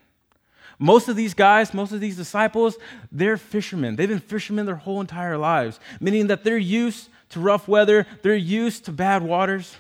Most 0.78 1.10
of 1.10 1.16
these 1.16 1.34
guys, 1.34 1.74
most 1.74 1.92
of 1.92 2.00
these 2.00 2.16
disciples, 2.16 2.78
they're 3.12 3.36
fishermen. 3.36 3.96
They've 3.96 4.08
been 4.08 4.20
fishermen 4.20 4.68
their 4.68 4.76
whole 4.76 5.02
entire 5.02 5.36
lives, 5.36 5.80
meaning 6.00 6.28
that 6.28 6.44
they're 6.44 6.60
used 6.60 7.10
to 7.30 7.40
rough 7.40 7.68
weather, 7.68 8.06
they're 8.22 8.36
used 8.36 8.86
to 8.86 8.92
bad 8.92 9.24
waters. 9.24 9.76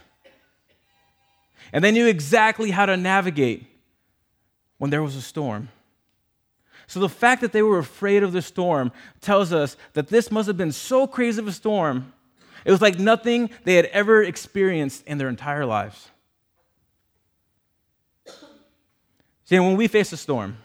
And 1.71 1.83
they 1.83 1.91
knew 1.91 2.07
exactly 2.07 2.71
how 2.71 2.87
to 2.87 2.97
navigate 2.97 3.67
when 4.79 4.89
there 4.89 5.03
was 5.03 5.15
a 5.15 5.21
storm. 5.21 5.69
So 6.87 6.99
the 6.99 7.09
fact 7.09 7.41
that 7.41 7.51
they 7.51 7.61
were 7.61 7.79
afraid 7.79 8.23
of 8.23 8.31
the 8.31 8.41
storm 8.41 8.91
tells 9.21 9.51
us 9.51 9.75
that 9.93 10.07
this 10.07 10.31
must 10.31 10.47
have 10.47 10.57
been 10.57 10.71
so 10.71 11.07
crazy 11.07 11.39
of 11.39 11.47
a 11.47 11.51
storm. 11.51 12.13
It 12.63 12.71
was 12.71 12.81
like 12.81 12.99
nothing 12.99 13.49
they 13.63 13.75
had 13.75 13.85
ever 13.85 14.23
experienced 14.23 15.05
in 15.05 15.17
their 15.17 15.29
entire 15.29 15.65
lives. 15.65 16.09
See, 19.45 19.59
when 19.59 19.77
we 19.77 19.87
face 19.87 20.11
a 20.11 20.17
storm, 20.17 20.57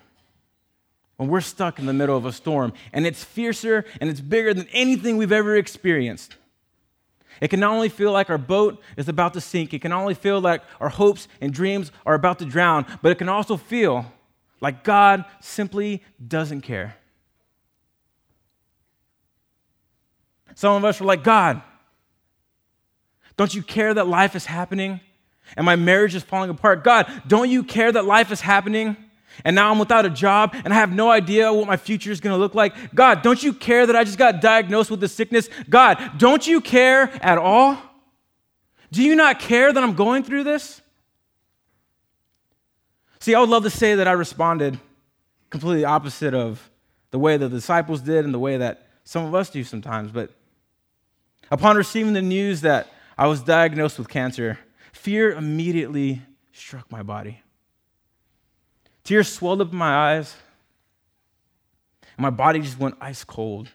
when 1.16 1.28
we're 1.28 1.42
stuck 1.42 1.78
in 1.78 1.84
the 1.84 1.92
middle 1.92 2.16
of 2.16 2.24
a 2.24 2.32
storm 2.32 2.72
and 2.94 3.06
it's 3.06 3.22
fiercer 3.22 3.84
and 4.00 4.08
it's 4.08 4.22
bigger 4.22 4.54
than 4.54 4.66
anything 4.72 5.18
we've 5.18 5.32
ever 5.32 5.56
experienced, 5.56 6.36
it 7.42 7.48
can 7.48 7.60
not 7.60 7.72
only 7.72 7.90
feel 7.90 8.12
like 8.12 8.30
our 8.30 8.38
boat 8.38 8.80
is 8.96 9.08
about 9.08 9.34
to 9.34 9.40
sink, 9.40 9.74
it 9.74 9.80
can 9.80 9.90
not 9.90 10.00
only 10.00 10.14
feel 10.14 10.40
like 10.40 10.62
our 10.80 10.88
hopes 10.88 11.28
and 11.40 11.52
dreams 11.52 11.92
are 12.06 12.14
about 12.14 12.38
to 12.38 12.46
drown, 12.46 12.86
but 13.02 13.12
it 13.12 13.18
can 13.18 13.28
also 13.28 13.56
feel 13.56 14.10
like 14.60 14.84
God 14.84 15.24
simply 15.40 16.02
doesn't 16.26 16.62
care. 16.62 16.96
Some 20.54 20.76
of 20.76 20.84
us 20.84 21.00
are 21.00 21.04
like, 21.04 21.24
God, 21.24 21.62
don't 23.36 23.54
you 23.54 23.62
care 23.62 23.94
that 23.94 24.06
life 24.06 24.36
is 24.36 24.44
happening 24.44 25.00
and 25.56 25.64
my 25.64 25.76
marriage 25.76 26.14
is 26.14 26.22
falling 26.22 26.50
apart? 26.50 26.84
God, 26.84 27.10
don't 27.26 27.48
you 27.48 27.62
care 27.62 27.90
that 27.90 28.04
life 28.04 28.30
is 28.30 28.40
happening? 28.40 28.96
and 29.44 29.54
now 29.54 29.70
I'm 29.70 29.78
without 29.78 30.04
a 30.04 30.10
job 30.10 30.54
and 30.64 30.72
I 30.72 30.76
have 30.76 30.92
no 30.92 31.10
idea 31.10 31.52
what 31.52 31.66
my 31.66 31.76
future 31.76 32.10
is 32.10 32.20
going 32.20 32.34
to 32.34 32.38
look 32.38 32.54
like. 32.54 32.94
God, 32.94 33.22
don't 33.22 33.42
you 33.42 33.52
care 33.52 33.86
that 33.86 33.96
I 33.96 34.04
just 34.04 34.18
got 34.18 34.40
diagnosed 34.40 34.90
with 34.90 35.00
this 35.00 35.14
sickness? 35.14 35.48
God, 35.68 36.18
don't 36.18 36.46
you 36.46 36.60
care 36.60 37.10
at 37.22 37.38
all? 37.38 37.78
Do 38.92 39.02
you 39.02 39.14
not 39.14 39.38
care 39.38 39.72
that 39.72 39.82
I'm 39.82 39.94
going 39.94 40.24
through 40.24 40.44
this? 40.44 40.80
See, 43.20 43.34
I 43.34 43.40
would 43.40 43.48
love 43.48 43.64
to 43.64 43.70
say 43.70 43.94
that 43.96 44.08
I 44.08 44.12
responded 44.12 44.78
completely 45.50 45.84
opposite 45.84 46.34
of 46.34 46.70
the 47.10 47.18
way 47.18 47.36
the 47.36 47.48
disciples 47.48 48.00
did 48.00 48.24
and 48.24 48.32
the 48.32 48.38
way 48.38 48.56
that 48.56 48.86
some 49.04 49.24
of 49.24 49.34
us 49.34 49.50
do 49.50 49.64
sometimes, 49.64 50.10
but 50.10 50.30
upon 51.50 51.76
receiving 51.76 52.12
the 52.12 52.22
news 52.22 52.60
that 52.62 52.88
I 53.18 53.26
was 53.26 53.42
diagnosed 53.42 53.98
with 53.98 54.08
cancer, 54.08 54.58
fear 54.92 55.32
immediately 55.32 56.22
struck 56.52 56.90
my 56.90 57.02
body. 57.02 57.42
Tears 59.04 59.32
swelled 59.32 59.60
up 59.60 59.72
in 59.72 59.78
my 59.78 60.14
eyes. 60.14 60.36
And 62.16 62.22
my 62.22 62.30
body 62.30 62.60
just 62.60 62.78
went 62.78 62.96
ice 63.00 63.24
cold. 63.24 63.68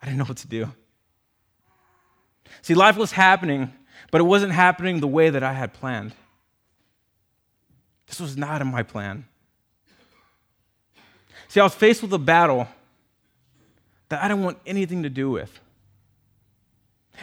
I 0.00 0.06
didn't 0.06 0.18
know 0.18 0.24
what 0.24 0.38
to 0.38 0.48
do. 0.48 0.72
See, 2.62 2.74
life 2.74 2.96
was 2.96 3.12
happening, 3.12 3.72
but 4.10 4.20
it 4.20 4.24
wasn't 4.24 4.52
happening 4.52 5.00
the 5.00 5.06
way 5.06 5.30
that 5.30 5.42
I 5.42 5.52
had 5.52 5.72
planned. 5.72 6.12
This 8.12 8.20
was 8.20 8.36
not 8.36 8.60
in 8.60 8.66
my 8.66 8.82
plan. 8.82 9.24
See, 11.48 11.60
I 11.60 11.62
was 11.62 11.74
faced 11.74 12.02
with 12.02 12.12
a 12.12 12.18
battle 12.18 12.68
that 14.10 14.22
I 14.22 14.28
didn't 14.28 14.44
want 14.44 14.58
anything 14.66 15.04
to 15.04 15.08
do 15.08 15.30
with. 15.30 15.60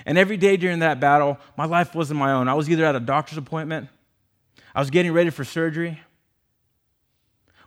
And 0.04 0.18
every 0.18 0.36
day 0.36 0.58
during 0.58 0.80
that 0.80 1.00
battle, 1.00 1.38
my 1.56 1.66
life 1.66 1.94
wasn't 1.94 2.20
my 2.20 2.32
own. 2.32 2.48
I 2.48 2.56
was 2.56 2.68
either 2.72 2.86
at 2.86 2.96
a 2.96 3.00
doctor's 3.00 3.38
appointment, 3.38 3.88
I 4.74 4.80
was 4.80 4.90
getting 4.90 5.12
ready 5.12 5.30
for 5.30 5.44
surgery, 5.44 6.00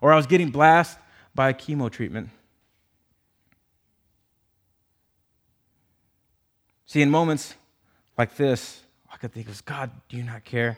or 0.01 0.13
I 0.13 0.17
was 0.17 0.27
getting 0.27 0.51
blasted 0.51 1.01
by 1.33 1.51
a 1.51 1.55
chemo 1.55 1.89
treatment. 1.89 2.29
See, 6.87 7.03
in 7.03 7.09
moments 7.09 7.55
like 8.19 8.35
this, 8.35 8.83
I 9.13 9.17
could 9.17 9.33
think, 9.33 9.47
God, 9.65 9.93
do 10.09 10.17
you 10.17 10.25
not 10.25 10.43
care? 10.43 10.77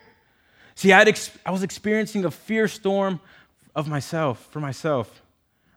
See, 0.74 0.92
i 0.92 1.02
ex- 1.02 1.36
I 1.44 1.50
was 1.50 1.62
experiencing 1.62 2.24
a 2.24 2.30
fear 2.30 2.68
storm 2.68 3.20
of 3.74 3.88
myself, 3.88 4.46
for 4.50 4.60
myself. 4.60 5.22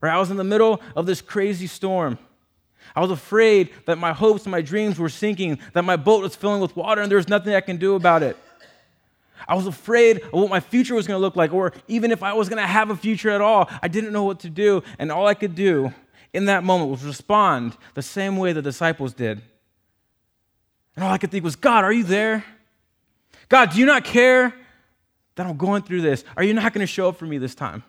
Right? 0.02 0.14
I 0.14 0.20
was 0.20 0.32
in 0.32 0.38
the 0.38 0.44
middle 0.44 0.82
of 0.96 1.06
this 1.06 1.22
crazy 1.22 1.68
storm. 1.68 2.18
I 2.96 3.02
was 3.02 3.12
afraid 3.12 3.70
that 3.86 3.98
my 3.98 4.14
hopes 4.14 4.44
and 4.44 4.52
my 4.52 4.62
dreams 4.62 4.98
were 4.98 5.10
sinking, 5.10 5.60
that 5.74 5.84
my 5.84 5.98
boat 5.98 6.22
was 6.22 6.36
filling 6.36 6.62
with 6.62 6.76
water, 6.76 7.02
and 7.02 7.12
there 7.12 7.18
was 7.18 7.28
nothing 7.28 7.54
I 7.54 7.62
can 7.62 7.78
do 7.78 7.96
about 7.96 8.24
it. 8.24 8.38
I 9.48 9.56
was 9.56 9.68
afraid 9.68 10.22
of 10.22 10.34
what 10.34 10.50
my 10.50 10.60
future 10.60 10.96
was 10.96 11.08
going 11.08 11.18
to 11.18 11.22
look 11.22 11.36
like, 11.36 11.54
or 11.54 11.74
even 11.88 12.12
if 12.12 12.24
I 12.24 12.34
was 12.34 12.50
going 12.50 12.62
to 12.62 12.68
have 12.68 12.90
a 12.90 12.96
future 12.96 13.30
at 13.30 13.42
all. 13.42 13.70
I 13.82 13.88
didn't 13.88 14.14
know 14.14 14.24
what 14.24 14.40
to 14.42 14.50
do, 14.50 14.84
and 15.00 15.12
all 15.12 15.28
I 15.28 15.34
could 15.34 15.56
do 15.56 15.94
in 16.34 16.46
that 16.46 16.64
moment 16.64 16.92
was 16.92 17.04
respond 17.04 17.78
the 17.94 18.02
same 18.02 18.38
way 18.38 18.54
the 18.54 18.62
disciples 18.62 19.14
did. 19.14 19.42
And 20.96 21.06
all 21.06 21.12
I 21.12 21.18
could 21.18 21.32
think 21.32 21.44
was, 21.44 21.56
God, 21.56 21.84
are 21.84 21.94
you 21.94 22.04
there? 22.04 22.44
God, 23.50 23.72
do 23.72 23.80
you 23.80 23.86
not 23.86 24.04
care 24.04 24.54
that 25.38 25.46
I'm 25.48 25.56
going 25.56 25.84
through 25.84 26.02
this? 26.02 26.26
Are 26.36 26.44
you 26.44 26.54
not 26.54 26.74
going 26.74 26.86
to 26.86 26.92
show 26.92 27.10
up 27.10 27.18
for 27.18 27.26
me 27.26 27.38
this 27.38 27.56
time? 27.56 27.84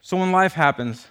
So 0.00 0.16
when 0.18 0.30
life 0.32 0.52
happens, 0.52 1.06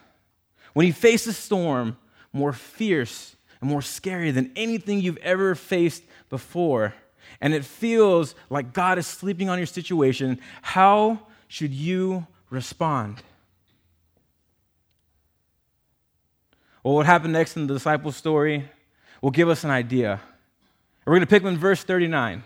when 0.73 0.87
you 0.87 0.93
face 0.93 1.27
a 1.27 1.33
storm 1.33 1.97
more 2.31 2.53
fierce 2.53 3.35
and 3.59 3.69
more 3.69 3.81
scary 3.81 4.31
than 4.31 4.51
anything 4.55 5.01
you've 5.01 5.17
ever 5.17 5.55
faced 5.55 6.03
before, 6.29 6.93
and 7.41 7.53
it 7.53 7.65
feels 7.65 8.35
like 8.49 8.73
God 8.73 8.97
is 8.97 9.07
sleeping 9.07 9.49
on 9.49 9.57
your 9.57 9.67
situation, 9.67 10.39
how 10.61 11.19
should 11.47 11.73
you 11.73 12.27
respond? 12.49 13.21
Well, 16.83 16.95
what 16.95 17.05
happened 17.05 17.33
next 17.33 17.55
in 17.55 17.65
the 17.65 17.73
disciples' 17.73 18.15
story 18.15 18.69
will 19.21 19.31
give 19.31 19.49
us 19.49 19.63
an 19.63 19.71
idea. 19.71 20.19
We're 21.05 21.13
going 21.13 21.21
to 21.21 21.27
pick 21.27 21.43
up 21.43 21.49
in 21.49 21.57
verse 21.57 21.83
39. 21.83 22.43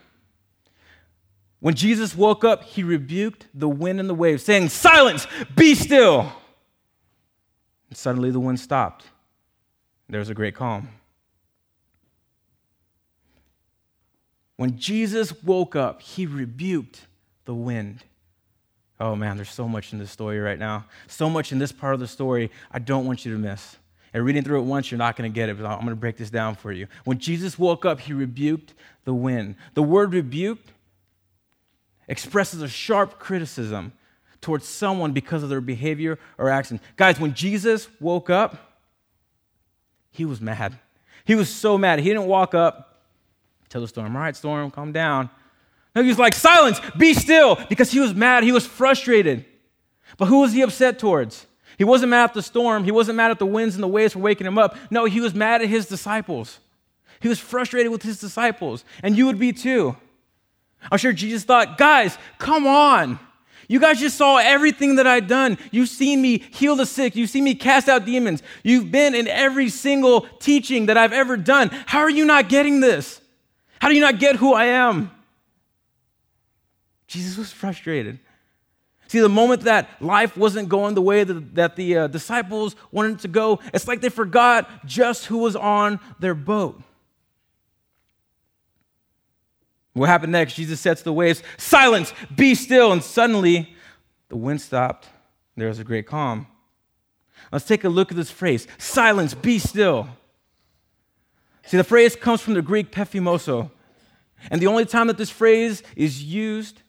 When 1.59 1.73
Jesus 1.73 2.15
woke 2.15 2.43
up, 2.43 2.63
he 2.63 2.83
rebuked 2.83 3.47
the 3.53 3.69
wind 3.69 3.99
and 3.99 4.09
the 4.09 4.13
waves, 4.13 4.43
saying, 4.43 4.69
Silence, 4.69 5.27
be 5.55 5.75
still. 5.75 6.31
And 7.89 7.97
suddenly 7.97 8.31
the 8.31 8.39
wind 8.39 8.59
stopped. 8.59 9.05
There 10.09 10.19
was 10.19 10.29
a 10.29 10.33
great 10.33 10.55
calm. 10.55 10.89
When 14.55 14.77
Jesus 14.77 15.43
woke 15.43 15.75
up, 15.75 16.01
he 16.01 16.25
rebuked 16.25 17.01
the 17.45 17.53
wind. 17.53 18.03
Oh 18.99 19.15
man, 19.15 19.35
there's 19.35 19.51
so 19.51 19.67
much 19.67 19.93
in 19.93 19.99
this 19.99 20.11
story 20.11 20.39
right 20.39 20.57
now. 20.57 20.85
So 21.07 21.29
much 21.29 21.51
in 21.51 21.59
this 21.59 21.71
part 21.71 21.93
of 21.93 21.99
the 21.99 22.07
story 22.07 22.51
I 22.71 22.79
don't 22.79 23.05
want 23.05 23.25
you 23.25 23.31
to 23.33 23.37
miss. 23.37 23.77
And 24.17 24.25
reading 24.25 24.43
through 24.43 24.61
it 24.61 24.63
once, 24.63 24.89
you're 24.89 24.97
not 24.97 25.15
going 25.15 25.31
to 25.31 25.35
get 25.35 25.47
it, 25.47 25.59
but 25.59 25.67
I'm 25.67 25.77
going 25.81 25.89
to 25.89 25.95
break 25.95 26.17
this 26.17 26.31
down 26.31 26.55
for 26.55 26.71
you. 26.71 26.87
When 27.03 27.19
Jesus 27.19 27.59
woke 27.59 27.85
up, 27.85 27.99
he 27.99 28.13
rebuked 28.13 28.73
the 29.05 29.13
wind. 29.13 29.57
The 29.75 29.83
word 29.83 30.11
rebuked 30.11 30.71
expresses 32.07 32.63
a 32.63 32.67
sharp 32.67 33.19
criticism 33.19 33.93
towards 34.41 34.67
someone 34.67 35.11
because 35.11 35.43
of 35.43 35.49
their 35.49 35.61
behavior 35.61 36.17
or 36.39 36.49
action. 36.49 36.79
Guys, 36.95 37.19
when 37.19 37.35
Jesus 37.35 37.87
woke 37.99 38.31
up, 38.31 38.79
he 40.09 40.25
was 40.25 40.41
mad. 40.41 40.79
He 41.23 41.35
was 41.35 41.47
so 41.53 41.77
mad. 41.77 41.99
He 41.99 42.09
didn't 42.09 42.25
walk 42.25 42.55
up, 42.55 43.03
Tell 43.69 43.81
the 43.81 43.87
storm, 43.87 44.15
all 44.15 44.21
right, 44.23 44.35
storm, 44.35 44.71
calm 44.71 44.93
down. 44.93 45.29
No, 45.93 46.01
he 46.01 46.07
was 46.07 46.17
like, 46.17 46.33
silence, 46.33 46.81
be 46.97 47.13
still, 47.13 47.55
because 47.69 47.91
he 47.91 47.99
was 47.99 48.15
mad. 48.15 48.43
He 48.43 48.51
was 48.51 48.65
frustrated. 48.65 49.45
But 50.17 50.25
who 50.25 50.39
was 50.39 50.53
he 50.53 50.63
upset 50.63 50.97
towards? 50.97 51.45
He 51.77 51.83
wasn't 51.83 52.09
mad 52.09 52.25
at 52.25 52.33
the 52.33 52.41
storm. 52.41 52.83
He 52.83 52.91
wasn't 52.91 53.17
mad 53.17 53.31
at 53.31 53.39
the 53.39 53.45
winds 53.45 53.75
and 53.75 53.83
the 53.83 53.87
waves 53.87 54.13
for 54.13 54.19
waking 54.19 54.47
him 54.47 54.57
up. 54.57 54.75
No, 54.89 55.05
he 55.05 55.21
was 55.21 55.33
mad 55.35 55.61
at 55.61 55.69
his 55.69 55.85
disciples. 55.85 56.59
He 57.19 57.27
was 57.27 57.39
frustrated 57.39 57.91
with 57.91 58.03
his 58.03 58.19
disciples. 58.19 58.83
And 59.03 59.17
you 59.17 59.25
would 59.27 59.39
be 59.39 59.53
too. 59.53 59.95
I'm 60.91 60.97
sure 60.97 61.13
Jesus 61.13 61.43
thought, 61.43 61.77
guys, 61.77 62.17
come 62.39 62.65
on. 62.65 63.19
You 63.67 63.79
guys 63.79 63.99
just 63.99 64.17
saw 64.17 64.37
everything 64.37 64.95
that 64.95 65.05
I've 65.05 65.27
done. 65.27 65.57
You've 65.71 65.89
seen 65.89 66.21
me 66.21 66.39
heal 66.39 66.75
the 66.75 66.85
sick. 66.85 67.15
You've 67.15 67.29
seen 67.29 67.43
me 67.43 67.53
cast 67.53 67.89
out 67.89 68.05
demons. 68.05 68.41
You've 68.63 68.91
been 68.91 69.13
in 69.13 69.27
every 69.27 69.69
single 69.69 70.21
teaching 70.39 70.85
that 70.85 70.97
I've 70.97 71.13
ever 71.13 71.35
done. 71.35 71.69
How 71.85 71.99
are 71.99 72.09
you 72.09 72.25
not 72.25 72.49
getting 72.49 72.79
this? 72.79 73.19
How 73.79 73.89
do 73.89 73.95
you 73.95 74.01
not 74.01 74.19
get 74.19 74.37
who 74.37 74.53
I 74.53 74.65
am? 74.65 75.11
Jesus 77.07 77.37
was 77.37 77.51
frustrated. 77.51 78.19
See, 79.07 79.19
the 79.19 79.29
moment 79.29 79.61
that 79.61 79.89
life 80.01 80.35
wasn't 80.35 80.67
going 80.69 80.95
the 80.95 81.01
way 81.01 81.23
that, 81.23 81.75
the 81.75 81.97
uh, 81.97 82.07
disciples 82.07 82.75
wanted 82.91 83.19
to 83.19 83.27
go, 83.27 83.59
it's 83.73 83.87
like 83.87 84.01
they 84.01 84.09
forgot 84.09 84.85
just 84.85 85.25
who 85.25 85.39
was 85.39 85.55
on 85.55 85.99
their 86.19 86.33
boat. 86.33 86.81
What 89.93 90.09
happened 90.09 90.33
next? 90.33 90.53
Jesus 90.53 90.83
to 90.83 91.03
the 91.03 91.13
waves, 91.13 91.41
Silence, 91.57 92.13
be 92.35 92.53
still. 92.53 92.91
And 92.91 93.03
suddenly, 93.03 93.75
the 94.29 94.35
wind 94.35 94.61
stopped. 94.61 95.07
There 95.55 95.69
was 95.69 95.79
a 95.79 95.83
great 95.83 96.05
calm. 96.05 96.47
Let's 97.51 97.65
take 97.65 97.83
a 97.83 97.89
look 97.89 98.11
at 98.11 98.17
this 98.17 98.29
phrase 98.29 98.67
silence, 98.77 99.33
be 99.33 99.57
still. 99.57 100.07
See, 101.65 101.77
the 101.77 101.83
phrase 101.83 102.15
comes 102.15 102.41
from 102.41 102.53
the 102.53 102.61
Greek 102.61 102.91
pephimoso. 102.91 103.71
And 104.51 104.61
the 104.61 104.67
only 104.67 104.85
time 104.85 105.07
that 105.07 105.17
this 105.17 105.29
phrase 105.29 105.81
is 105.95 106.23
used 106.23 106.81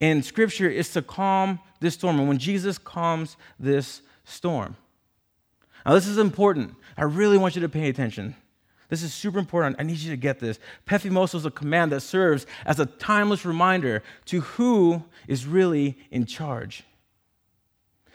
in 0.00 0.22
Scripture 0.22 0.68
is 0.68 0.90
to 0.92 1.02
calm 1.02 1.60
this 1.80 1.94
storm. 1.94 2.18
And 2.18 2.28
when 2.28 2.38
Jesus 2.38 2.78
calms 2.78 3.36
this 3.58 4.02
storm. 4.24 4.76
Now, 5.84 5.94
this 5.94 6.06
is 6.06 6.18
important. 6.18 6.74
I 6.96 7.04
really 7.04 7.38
want 7.38 7.54
you 7.54 7.62
to 7.62 7.68
pay 7.68 7.88
attention. 7.88 8.34
This 8.88 9.02
is 9.02 9.12
super 9.12 9.38
important. 9.38 9.76
I 9.78 9.82
need 9.82 9.98
you 9.98 10.10
to 10.10 10.16
get 10.16 10.38
this. 10.38 10.58
Pephimoso 10.84 11.38
is 11.38 11.44
a 11.44 11.50
command 11.50 11.92
that 11.92 12.00
serves 12.00 12.46
as 12.64 12.78
a 12.78 12.86
timeless 12.86 13.44
reminder 13.44 14.02
to 14.26 14.40
who 14.40 15.04
is 15.26 15.46
really 15.46 15.98
in 16.10 16.24
charge. 16.26 16.84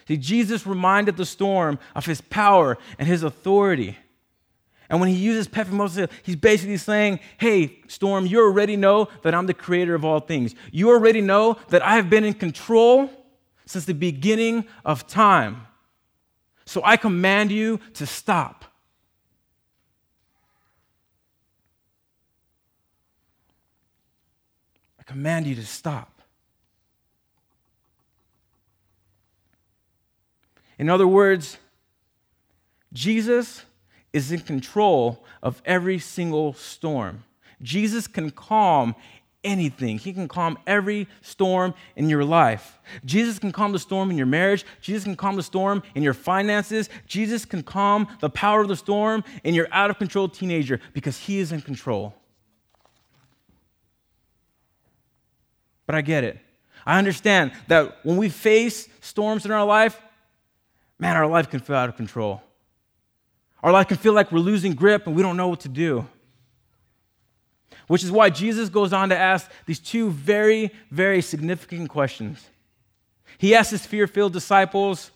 See, 0.08 0.18
Jesus 0.18 0.66
reminded 0.66 1.18
the 1.18 1.26
storm 1.26 1.80
of 1.96 2.06
his 2.06 2.22
power 2.22 2.78
and 2.98 3.08
his 3.08 3.24
authority. 3.24 3.98
And 4.92 5.00
when 5.00 5.08
he 5.08 5.16
uses 5.16 5.48
Pephimoso, 5.48 6.10
he's 6.22 6.36
basically 6.36 6.76
saying, 6.76 7.22
Hey, 7.38 7.80
storm, 7.88 8.26
you 8.26 8.42
already 8.42 8.76
know 8.76 9.08
that 9.22 9.34
I'm 9.34 9.46
the 9.46 9.54
creator 9.54 9.96
of 9.96 10.04
all 10.04 10.20
things. 10.20 10.54
You 10.70 10.90
already 10.90 11.22
know 11.22 11.58
that 11.70 11.82
I 11.82 11.96
have 11.96 12.10
been 12.10 12.26
in 12.26 12.34
control 12.34 13.10
since 13.66 13.86
the 13.86 13.94
beginning 13.94 14.66
of 14.84 15.08
time. 15.08 15.66
So 16.66 16.82
I 16.84 16.98
command 16.98 17.54
you 17.54 17.80
to 17.94 18.06
stop. 18.06 18.66
I 25.00 25.04
command 25.04 25.48
you 25.48 25.56
to 25.56 25.66
stop. 25.66 26.22
In 30.78 30.90
other 30.90 31.08
words, 31.08 31.58
Jesus 32.92 33.64
is 34.14 34.32
in 34.32 34.40
control 34.42 35.24
of 35.42 35.62
every 35.66 36.00
single 36.00 36.54
storm. 36.54 37.24
Jesus 37.62 38.08
can 38.08 38.32
calm 38.32 38.96
anything. 39.44 39.98
He 39.98 40.14
can 40.14 40.28
calm 40.28 40.58
every 40.68 41.08
storm 41.22 41.74
in 41.96 42.10
your 42.10 42.24
life. 42.24 42.80
Jesus 43.06 43.40
can 43.40 43.52
calm 43.52 43.72
the 43.72 43.80
storm 43.80 44.12
in 44.12 44.18
your 44.18 44.28
marriage. 44.28 44.66
Jesus 44.82 45.04
can 45.04 45.16
calm 45.16 45.36
the 45.36 45.44
storm 45.44 45.82
in 45.96 46.04
your 46.04 46.14
finances. 46.14 46.90
Jesus 47.08 47.46
can 47.46 47.64
calm 47.64 48.08
the 48.20 48.30
power 48.30 48.62
of 48.62 48.68
the 48.68 48.76
storm 48.76 49.24
in 49.44 49.54
your 49.54 49.68
out 49.72 49.90
of 49.90 49.98
control 49.98 50.30
teenager 50.30 50.80
because 50.94 51.18
he 51.18 51.40
is 51.40 51.52
in 51.52 51.62
control. 51.62 52.14
But 55.86 55.96
I 55.96 56.02
get 56.02 56.24
it. 56.24 56.40
I 56.86 56.98
understand 56.98 57.52
that 57.68 58.04
when 58.04 58.18
we 58.18 58.30
face 58.30 58.88
storms 59.02 59.46
in 59.46 59.52
our 59.52 59.66
life, 59.66 60.00
man, 61.00 61.16
our 61.16 61.28
life 61.28 61.50
can 61.50 61.60
feel 61.60 61.76
out 61.76 61.90
of 61.90 61.96
control. 61.96 62.42
Our 63.64 63.72
life 63.72 63.88
can 63.88 63.98
feel 63.98 64.14
like 64.14 64.32
we're 64.32 64.40
losing 64.40 64.74
grip 64.74 65.08
and 65.08 65.16
we 65.16 65.22
don't 65.22 65.38
know 65.38 65.48
what 65.48 65.62
to 65.62 65.70
do. 65.70 66.08
Which 67.88 68.04
is 68.04 68.12
why 68.12 68.30
Jesus 68.30 68.70
goes 68.70 68.94
on 68.94 69.10
to 69.10 69.18
ask 69.18 69.50
these 69.66 69.80
two 69.80 70.10
very, 70.10 70.72
very 70.90 71.22
significant 71.22 71.90
questions. 71.90 72.44
He 73.38 73.56
asks 73.56 73.72
his 73.72 73.86
fear 73.86 74.08
filled 74.08 74.34
disciples, 74.34 75.12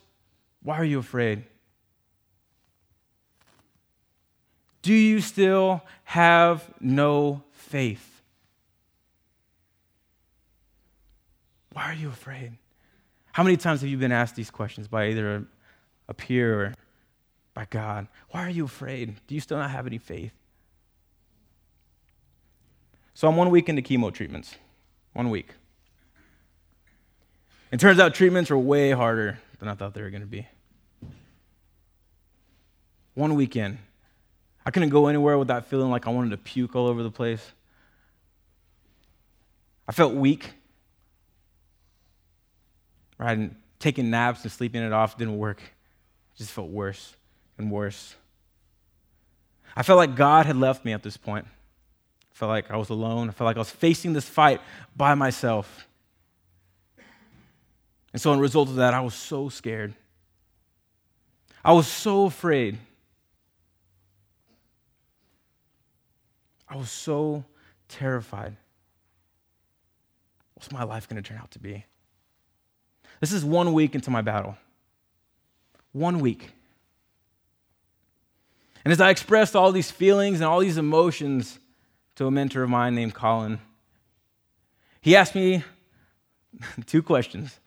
Why 0.62 0.76
are 0.76 0.84
you 0.84 0.98
afraid? 0.98 1.44
Do 4.82 4.92
you 4.92 5.20
still 5.20 5.82
have 6.04 6.68
no 6.80 7.42
faith? 7.52 8.22
Why 11.72 11.84
are 11.90 11.94
you 11.94 12.08
afraid? 12.08 12.52
How 13.32 13.42
many 13.42 13.56
times 13.56 13.80
have 13.80 13.90
you 13.90 13.98
been 13.98 14.12
asked 14.12 14.36
these 14.36 14.50
questions 14.50 14.86
by 14.88 15.08
either 15.08 15.46
a 16.08 16.14
peer 16.14 16.60
or 16.60 16.74
by 17.56 17.66
God? 17.70 18.06
Why 18.32 18.42
are 18.42 18.50
you 18.50 18.66
afraid? 18.66 19.14
Do 19.26 19.34
you 19.34 19.40
still 19.40 19.56
not 19.56 19.70
have 19.70 19.86
any 19.86 19.96
faith? 19.96 20.32
So 23.14 23.26
I'm 23.26 23.34
one 23.34 23.48
week 23.48 23.70
into 23.70 23.80
chemo 23.80 24.12
treatments. 24.12 24.54
One 25.14 25.30
week. 25.30 25.48
It 27.72 27.80
turns 27.80 27.98
out 27.98 28.14
treatments 28.14 28.50
are 28.50 28.58
way 28.58 28.90
harder 28.90 29.38
than 29.58 29.68
I 29.70 29.74
thought 29.74 29.94
they 29.94 30.02
were 30.02 30.10
going 30.10 30.20
to 30.20 30.26
be. 30.26 30.46
One 33.14 33.34
weekend. 33.36 33.78
I 34.66 34.70
couldn't 34.70 34.90
go 34.90 35.06
anywhere 35.06 35.38
without 35.38 35.64
feeling 35.64 35.90
like 35.90 36.06
I 36.06 36.10
wanted 36.10 36.32
to 36.32 36.36
puke 36.36 36.76
all 36.76 36.86
over 36.86 37.02
the 37.02 37.10
place. 37.10 37.52
I 39.88 39.92
felt 39.92 40.12
weak. 40.12 40.52
Right? 43.16 43.38
And 43.38 43.56
taking 43.78 44.10
naps 44.10 44.42
and 44.42 44.52
sleeping 44.52 44.82
it 44.82 44.92
off 44.92 45.16
didn't 45.16 45.38
work. 45.38 45.62
It 45.62 46.36
just 46.36 46.50
felt 46.50 46.68
worse 46.68 47.16
and 47.58 47.70
worse. 47.70 48.14
I 49.74 49.82
felt 49.82 49.98
like 49.98 50.16
God 50.16 50.46
had 50.46 50.56
left 50.56 50.84
me 50.84 50.92
at 50.92 51.02
this 51.02 51.16
point 51.16 51.46
I 52.36 52.38
felt 52.38 52.50
like 52.50 52.70
I 52.70 52.76
was 52.76 52.90
alone. 52.90 53.30
I 53.30 53.32
felt 53.32 53.46
like 53.46 53.56
I 53.56 53.60
was 53.60 53.70
facing 53.70 54.12
this 54.12 54.28
fight 54.28 54.60
by 54.94 55.14
myself. 55.14 55.88
And 58.12 58.20
so, 58.20 58.30
in 58.34 58.40
result 58.40 58.68
of 58.68 58.74
that, 58.74 58.92
I 58.92 59.00
was 59.00 59.14
so 59.14 59.48
scared. 59.48 59.94
I 61.64 61.72
was 61.72 61.86
so 61.86 62.26
afraid. 62.26 62.76
I 66.68 66.76
was 66.76 66.90
so 66.90 67.42
terrified. 67.88 68.54
What's 70.56 70.70
my 70.70 70.84
life 70.84 71.08
going 71.08 71.22
to 71.22 71.26
turn 71.26 71.38
out 71.38 71.52
to 71.52 71.58
be? 71.58 71.86
This 73.20 73.32
is 73.32 73.46
one 73.46 73.72
week 73.72 73.94
into 73.94 74.10
my 74.10 74.20
battle. 74.20 74.58
One 75.92 76.20
week. 76.20 76.50
And 78.86 78.92
as 78.92 79.00
I 79.00 79.10
expressed 79.10 79.56
all 79.56 79.72
these 79.72 79.90
feelings 79.90 80.36
and 80.36 80.44
all 80.44 80.60
these 80.60 80.78
emotions, 80.78 81.58
to 82.16 82.26
a 82.26 82.30
mentor 82.30 82.62
of 82.62 82.70
mine 82.70 82.94
named 82.94 83.14
Colin. 83.14 83.58
He 85.00 85.14
asked 85.14 85.34
me 85.34 85.62
two 86.86 87.02
questions. 87.02 87.58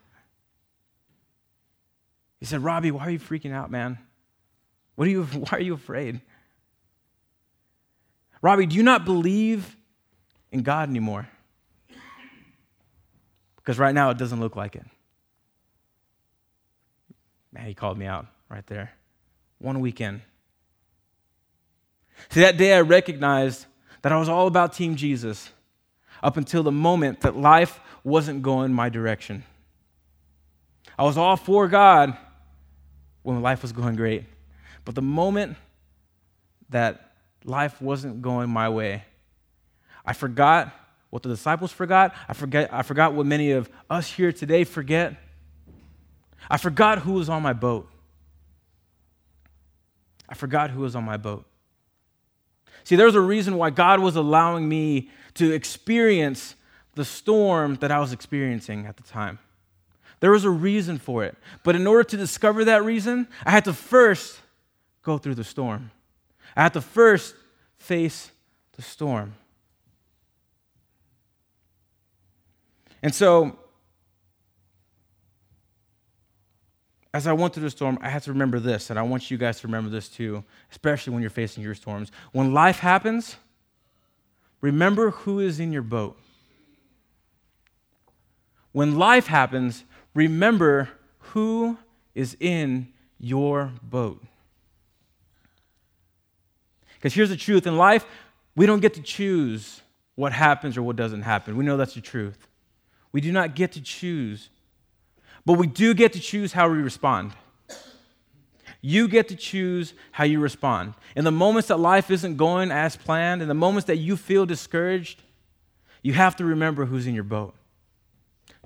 He 2.38 2.46
said, 2.46 2.62
Robbie, 2.62 2.90
why 2.90 3.06
are 3.06 3.10
you 3.10 3.18
freaking 3.18 3.52
out, 3.52 3.70
man? 3.70 3.98
What 4.96 5.08
are 5.08 5.10
you, 5.10 5.24
why 5.24 5.50
are 5.52 5.60
you 5.60 5.74
afraid? 5.74 6.20
Robbie, 8.42 8.66
do 8.66 8.76
you 8.76 8.82
not 8.82 9.04
believe 9.04 9.76
in 10.50 10.62
God 10.62 10.88
anymore? 10.88 11.28
Because 13.56 13.78
right 13.78 13.94
now 13.94 14.10
it 14.10 14.18
doesn't 14.18 14.40
look 14.40 14.56
like 14.56 14.74
it. 14.74 14.86
Man, 17.52 17.66
he 17.66 17.74
called 17.74 17.98
me 17.98 18.06
out 18.06 18.26
right 18.48 18.66
there. 18.66 18.92
One 19.58 19.80
weekend. 19.80 20.22
See, 22.28 22.40
that 22.40 22.56
day 22.56 22.74
I 22.74 22.80
recognized 22.82 23.66
that 24.02 24.12
I 24.12 24.18
was 24.18 24.28
all 24.28 24.46
about 24.46 24.72
Team 24.72 24.96
Jesus 24.96 25.50
up 26.22 26.36
until 26.36 26.62
the 26.62 26.72
moment 26.72 27.22
that 27.22 27.36
life 27.36 27.80
wasn't 28.04 28.42
going 28.42 28.72
my 28.72 28.88
direction. 28.88 29.44
I 30.98 31.04
was 31.04 31.16
all 31.16 31.36
for 31.36 31.66
God 31.68 32.16
when 33.22 33.40
life 33.42 33.62
was 33.62 33.72
going 33.72 33.96
great. 33.96 34.24
But 34.84 34.94
the 34.94 35.02
moment 35.02 35.56
that 36.70 37.12
life 37.44 37.80
wasn't 37.80 38.22
going 38.22 38.50
my 38.50 38.68
way, 38.68 39.04
I 40.04 40.12
forgot 40.12 40.72
what 41.10 41.22
the 41.22 41.28
disciples 41.28 41.72
forgot. 41.72 42.14
I, 42.28 42.34
forget, 42.34 42.72
I 42.72 42.82
forgot 42.82 43.14
what 43.14 43.26
many 43.26 43.52
of 43.52 43.68
us 43.88 44.10
here 44.10 44.32
today 44.32 44.64
forget. 44.64 45.16
I 46.48 46.56
forgot 46.56 47.00
who 47.00 47.14
was 47.14 47.28
on 47.28 47.42
my 47.42 47.52
boat. 47.52 47.88
I 50.28 50.34
forgot 50.34 50.70
who 50.70 50.80
was 50.80 50.94
on 50.94 51.04
my 51.04 51.16
boat. 51.16 51.44
See, 52.84 52.96
there's 52.96 53.14
a 53.14 53.20
reason 53.20 53.56
why 53.56 53.70
God 53.70 54.00
was 54.00 54.16
allowing 54.16 54.68
me 54.68 55.10
to 55.34 55.52
experience 55.52 56.54
the 56.94 57.04
storm 57.04 57.76
that 57.76 57.90
I 57.90 58.00
was 58.00 58.12
experiencing 58.12 58.86
at 58.86 58.96
the 58.96 59.02
time. 59.02 59.38
There 60.20 60.32
was 60.32 60.44
a 60.44 60.50
reason 60.50 60.98
for 60.98 61.24
it. 61.24 61.36
But 61.64 61.76
in 61.76 61.86
order 61.86 62.04
to 62.04 62.16
discover 62.16 62.64
that 62.66 62.84
reason, 62.84 63.26
I 63.44 63.50
had 63.50 63.64
to 63.64 63.72
first 63.72 64.40
go 65.02 65.18
through 65.18 65.36
the 65.36 65.44
storm. 65.44 65.90
I 66.56 66.62
had 66.62 66.74
to 66.74 66.80
first 66.80 67.34
face 67.78 68.30
the 68.76 68.82
storm. 68.82 69.34
And 73.02 73.14
so 73.14 73.58
as 77.12 77.26
I 77.26 77.32
went 77.32 77.54
through 77.54 77.64
the 77.64 77.70
storm, 77.70 77.98
I 78.00 78.08
had 78.08 78.22
to 78.24 78.32
remember 78.32 78.60
this, 78.60 78.90
and 78.90 78.98
I 78.98 79.02
want 79.02 79.30
you 79.30 79.36
guys 79.36 79.60
to 79.60 79.66
remember 79.66 79.90
this 79.90 80.08
too, 80.08 80.44
especially 80.70 81.12
when 81.12 81.22
you're 81.22 81.30
facing 81.30 81.62
your 81.62 81.74
storms. 81.74 82.12
When 82.32 82.54
life 82.54 82.78
happens, 82.78 83.36
remember 84.60 85.10
who 85.10 85.40
is 85.40 85.58
in 85.58 85.72
your 85.72 85.82
boat. 85.82 86.16
When 88.72 88.96
life 88.96 89.26
happens, 89.26 89.84
remember 90.14 90.90
who 91.18 91.78
is 92.14 92.36
in 92.38 92.92
your 93.18 93.72
boat. 93.82 94.22
Because 96.94 97.14
here's 97.14 97.30
the 97.30 97.36
truth 97.36 97.66
in 97.66 97.76
life, 97.76 98.04
we 98.54 98.66
don't 98.66 98.80
get 98.80 98.94
to 98.94 99.02
choose 99.02 99.80
what 100.14 100.32
happens 100.32 100.76
or 100.76 100.82
what 100.82 100.96
doesn't 100.96 101.22
happen. 101.22 101.56
We 101.56 101.64
know 101.64 101.76
that's 101.76 101.94
the 101.94 102.00
truth. 102.00 102.46
We 103.10 103.20
do 103.20 103.32
not 103.32 103.56
get 103.56 103.72
to 103.72 103.80
choose 103.80 104.50
but 105.44 105.54
we 105.54 105.66
do 105.66 105.94
get 105.94 106.12
to 106.12 106.20
choose 106.20 106.52
how 106.52 106.68
we 106.68 106.78
respond. 106.78 107.32
You 108.82 109.08
get 109.08 109.28
to 109.28 109.36
choose 109.36 109.92
how 110.12 110.24
you 110.24 110.40
respond. 110.40 110.94
In 111.14 111.24
the 111.24 111.32
moments 111.32 111.68
that 111.68 111.78
life 111.78 112.10
isn't 112.10 112.36
going 112.36 112.70
as 112.70 112.96
planned, 112.96 113.42
in 113.42 113.48
the 113.48 113.54
moments 113.54 113.86
that 113.86 113.96
you 113.96 114.16
feel 114.16 114.46
discouraged, 114.46 115.22
you 116.02 116.14
have 116.14 116.36
to 116.36 116.44
remember 116.44 116.86
who's 116.86 117.06
in 117.06 117.14
your 117.14 117.24
boat. 117.24 117.54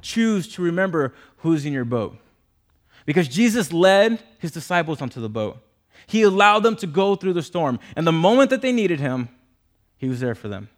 choose 0.02 0.46
to 0.48 0.62
remember 0.62 1.14
who's 1.38 1.64
in 1.64 1.72
your 1.72 1.84
boat. 1.84 2.16
Because 3.06 3.26
Jesus 3.26 3.72
led 3.72 4.22
his 4.38 4.50
disciples 4.50 5.00
onto 5.00 5.20
the 5.20 5.30
boat. 5.30 5.58
He 6.06 6.22
allowed 6.22 6.60
them 6.60 6.76
to 6.76 6.86
go 6.86 7.16
through 7.16 7.32
the 7.32 7.42
storm. 7.42 7.78
And 7.96 8.06
the 8.06 8.12
moment 8.12 8.50
that 8.50 8.60
they 8.60 8.72
needed 8.72 9.00
him, 9.00 9.30
he 9.96 10.08
was 10.08 10.20
there 10.20 10.34
for 10.34 10.48
them. 10.48 10.68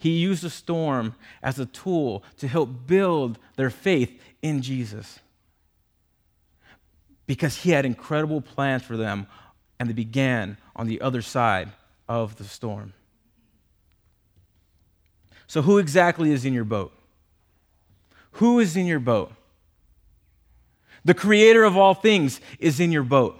He 0.00 0.12
used 0.12 0.42
the 0.42 0.48
storm 0.48 1.14
as 1.42 1.58
a 1.58 1.66
tool 1.66 2.24
to 2.38 2.48
help 2.48 2.86
build 2.86 3.38
their 3.56 3.68
faith 3.68 4.18
in 4.40 4.62
Jesus. 4.62 5.20
Because 7.26 7.54
he 7.58 7.70
had 7.70 7.84
incredible 7.84 8.40
plans 8.40 8.82
for 8.82 8.96
them, 8.96 9.26
and 9.78 9.90
they 9.90 9.92
began 9.92 10.56
on 10.74 10.86
the 10.86 11.02
other 11.02 11.20
side 11.20 11.68
of 12.08 12.36
the 12.36 12.44
storm. 12.44 12.94
So, 15.46 15.60
who 15.60 15.76
exactly 15.76 16.32
is 16.32 16.46
in 16.46 16.54
your 16.54 16.64
boat? 16.64 16.94
Who 18.32 18.58
is 18.58 18.78
in 18.78 18.86
your 18.86 19.00
boat? 19.00 19.32
The 21.04 21.12
creator 21.12 21.64
of 21.64 21.76
all 21.76 21.92
things 21.92 22.40
is 22.58 22.80
in 22.80 22.90
your 22.90 23.02
boat. 23.02 23.38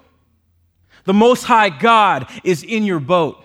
The 1.04 1.14
Most 1.14 1.44
High 1.44 1.70
God 1.70 2.28
is 2.44 2.62
in 2.62 2.84
your 2.84 3.00
boat. 3.00 3.42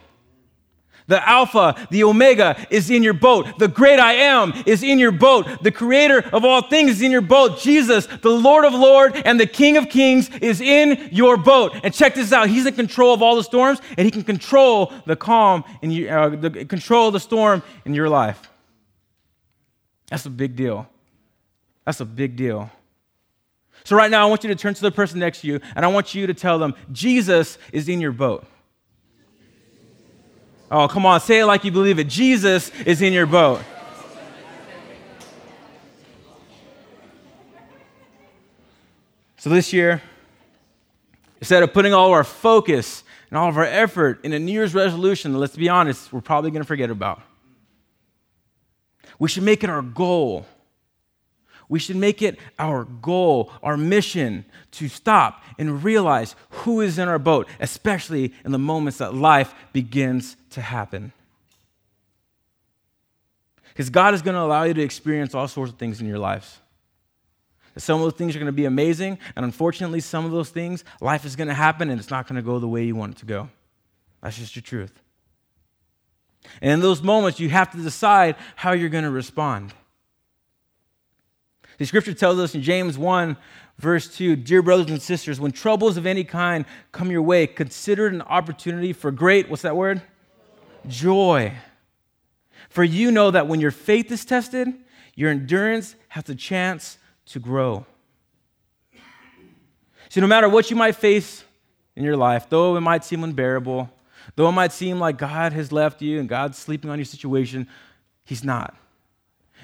The 1.07 1.27
Alpha, 1.27 1.87
the 1.91 2.03
Omega 2.03 2.65
is 2.71 2.89
in 2.89 3.03
your 3.03 3.13
boat. 3.13 3.59
The 3.59 3.67
great 3.67 3.99
I 3.99 4.13
am 4.13 4.53
is 4.65 4.81
in 4.81 4.97
your 4.97 5.11
boat. 5.11 5.61
The 5.61 5.71
creator 5.71 6.27
of 6.33 6.43
all 6.43 6.63
things 6.63 6.91
is 6.91 7.01
in 7.03 7.11
your 7.11 7.21
boat. 7.21 7.59
Jesus, 7.59 8.07
the 8.07 8.31
Lord 8.31 8.65
of 8.65 8.73
Lords 8.73 9.21
and 9.23 9.39
the 9.39 9.45
King 9.45 9.77
of 9.77 9.87
Kings 9.89 10.29
is 10.41 10.61
in 10.61 11.09
your 11.11 11.37
boat. 11.37 11.73
And 11.83 11.93
check 11.93 12.15
this 12.15 12.33
out. 12.33 12.49
He's 12.49 12.65
in 12.65 12.73
control 12.73 13.13
of 13.13 13.21
all 13.21 13.35
the 13.35 13.43
storms 13.43 13.79
and 13.97 14.05
he 14.05 14.11
can 14.11 14.23
control 14.23 14.91
the 15.05 15.15
calm 15.15 15.63
and 15.83 16.07
uh, 16.07 16.29
the 16.29 16.65
control 16.65 17.11
the 17.11 17.19
storm 17.19 17.61
in 17.85 17.93
your 17.93 18.09
life. 18.09 18.49
That's 20.09 20.25
a 20.25 20.31
big 20.31 20.55
deal. 20.55 20.89
That's 21.85 21.99
a 21.99 22.05
big 22.05 22.35
deal. 22.35 22.71
So 23.83 23.95
right 23.95 24.09
now 24.09 24.25
I 24.25 24.29
want 24.29 24.43
you 24.43 24.47
to 24.47 24.55
turn 24.55 24.73
to 24.73 24.81
the 24.81 24.91
person 24.91 25.19
next 25.19 25.41
to 25.41 25.47
you 25.47 25.59
and 25.75 25.85
I 25.85 25.87
want 25.89 26.15
you 26.15 26.25
to 26.25 26.33
tell 26.33 26.57
them 26.57 26.73
Jesus 26.91 27.59
is 27.71 27.87
in 27.87 28.01
your 28.01 28.11
boat. 28.11 28.47
Oh, 30.71 30.87
come 30.87 31.05
on, 31.05 31.21
say 31.21 31.39
it 31.39 31.45
like 31.45 31.63
you 31.63 31.71
believe 31.71 31.99
it. 31.99 32.07
Jesus 32.07 32.71
is 32.85 33.01
in 33.01 33.13
your 33.13 33.27
boat. 33.27 33.61
So 39.37 39.51
this 39.51 39.71
year, 39.71 40.01
instead 41.39 41.61
of 41.61 41.71
putting 41.71 41.93
all 41.93 42.07
of 42.07 42.13
our 42.13 42.23
focus 42.23 43.03
and 43.29 43.37
all 43.37 43.47
of 43.47 43.57
our 43.57 43.65
effort 43.65 44.25
in 44.25 44.33
a 44.33 44.39
New 44.39 44.51
Year's 44.51 44.73
resolution 44.73 45.37
let's 45.37 45.55
be 45.55 45.69
honest, 45.69 46.11
we're 46.11 46.21
probably 46.21 46.49
going 46.49 46.63
to 46.63 46.67
forget 46.67 46.89
about, 46.89 47.21
we 49.19 49.29
should 49.29 49.43
make 49.43 49.63
it 49.63 49.69
our 49.69 49.83
goal. 49.83 50.47
We 51.69 51.79
should 51.79 51.95
make 51.95 52.21
it 52.21 52.39
our 52.59 52.85
goal, 52.85 53.51
our 53.61 53.77
mission 53.77 54.45
to 54.71 54.87
stop 54.87 55.43
and 55.57 55.83
realize 55.83 56.35
who 56.49 56.81
is 56.81 56.99
in 56.99 57.07
our 57.07 57.19
boat, 57.19 57.47
especially 57.59 58.33
in 58.43 58.51
the 58.51 58.59
moments 58.59 58.97
that 58.99 59.13
life 59.13 59.53
begins 59.73 60.37
to 60.55 60.61
happen. 60.61 61.13
Because 63.69 63.89
God 63.89 64.13
is 64.13 64.21
going 64.21 64.35
to 64.35 64.41
allow 64.41 64.63
you 64.63 64.73
to 64.73 64.81
experience 64.81 65.35
all 65.35 65.47
sorts 65.47 65.71
of 65.71 65.77
things 65.77 66.01
in 66.01 66.07
your 66.07 66.19
lives. 66.19 66.59
Some 67.77 67.99
of 67.99 68.05
those 68.05 68.17
things 68.17 68.35
are 68.35 68.39
going 68.39 68.45
to 68.45 68.53
be 68.53 68.65
amazing, 68.65 69.19
and 69.35 69.43
unfortunately, 69.43 69.99
some 69.99 70.23
of 70.23 70.31
those 70.31 70.49
things, 70.49 70.85
life 71.01 71.25
is 71.25 71.35
going 71.35 71.49
to 71.49 71.53
happen 71.53 71.89
and 71.89 71.99
it's 71.99 72.09
not 72.09 72.25
going 72.25 72.37
to 72.37 72.41
go 72.41 72.57
the 72.57 72.67
way 72.67 72.85
you 72.85 72.95
want 72.95 73.15
it 73.15 73.17
to 73.19 73.25
go. 73.25 73.49
That's 74.21 74.37
just 74.37 74.55
your 74.55 74.63
truth. 74.63 74.93
And 76.61 76.71
in 76.71 76.79
those 76.79 77.01
moments, 77.01 77.39
you 77.39 77.49
have 77.49 77.71
to 77.71 77.77
decide 77.77 78.37
how 78.55 78.71
you're 78.71 78.89
going 78.89 79.03
to 79.03 79.11
respond. 79.11 79.73
The 81.77 81.85
scripture 81.85 82.13
tells 82.13 82.39
us 82.39 82.55
in 82.55 82.61
James 82.61 82.97
1, 82.97 83.35
verse 83.77 84.15
2 84.15 84.37
Dear 84.37 84.61
brothers 84.61 84.89
and 84.89 85.01
sisters, 85.01 85.39
when 85.39 85.51
troubles 85.51 85.97
of 85.97 86.05
any 86.05 86.23
kind 86.23 86.65
come 86.93 87.11
your 87.11 87.21
way, 87.21 87.45
consider 87.45 88.07
it 88.07 88.13
an 88.13 88.21
opportunity 88.21 88.93
for 88.93 89.11
great, 89.11 89.49
what's 89.49 89.63
that 89.63 89.75
word? 89.75 90.01
Joy. 90.87 91.53
For 92.69 92.83
you 92.83 93.11
know 93.11 93.31
that 93.31 93.47
when 93.47 93.61
your 93.61 93.71
faith 93.71 94.11
is 94.11 94.25
tested, 94.25 94.67
your 95.15 95.31
endurance 95.31 95.95
has 96.09 96.29
a 96.29 96.35
chance 96.35 96.97
to 97.27 97.39
grow. 97.39 97.85
So, 100.09 100.21
no 100.21 100.27
matter 100.27 100.47
what 100.47 100.69
you 100.69 100.75
might 100.75 100.95
face 100.95 101.43
in 101.95 102.03
your 102.03 102.17
life, 102.17 102.49
though 102.49 102.75
it 102.75 102.81
might 102.81 103.03
seem 103.03 103.23
unbearable, 103.23 103.89
though 104.35 104.49
it 104.49 104.53
might 104.53 104.71
seem 104.71 104.99
like 104.99 105.17
God 105.17 105.53
has 105.53 105.71
left 105.71 106.01
you 106.01 106.19
and 106.19 106.29
God's 106.29 106.57
sleeping 106.57 106.89
on 106.89 106.97
your 106.97 107.05
situation, 107.05 107.67
He's 108.23 108.43
not. 108.43 108.75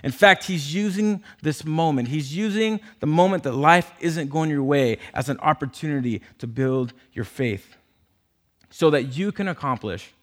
In 0.03 0.11
fact, 0.11 0.45
He's 0.45 0.73
using 0.73 1.23
this 1.41 1.63
moment, 1.63 2.07
He's 2.07 2.35
using 2.35 2.79
the 2.99 3.07
moment 3.07 3.43
that 3.43 3.53
life 3.53 3.91
isn't 3.99 4.29
going 4.29 4.49
your 4.49 4.63
way 4.63 4.97
as 5.13 5.29
an 5.29 5.37
opportunity 5.39 6.21
to 6.39 6.47
build 6.47 6.93
your 7.13 7.25
faith 7.25 7.75
so 8.69 8.89
that 8.89 9.17
you 9.17 9.31
can 9.31 9.47
accomplish 9.47 10.13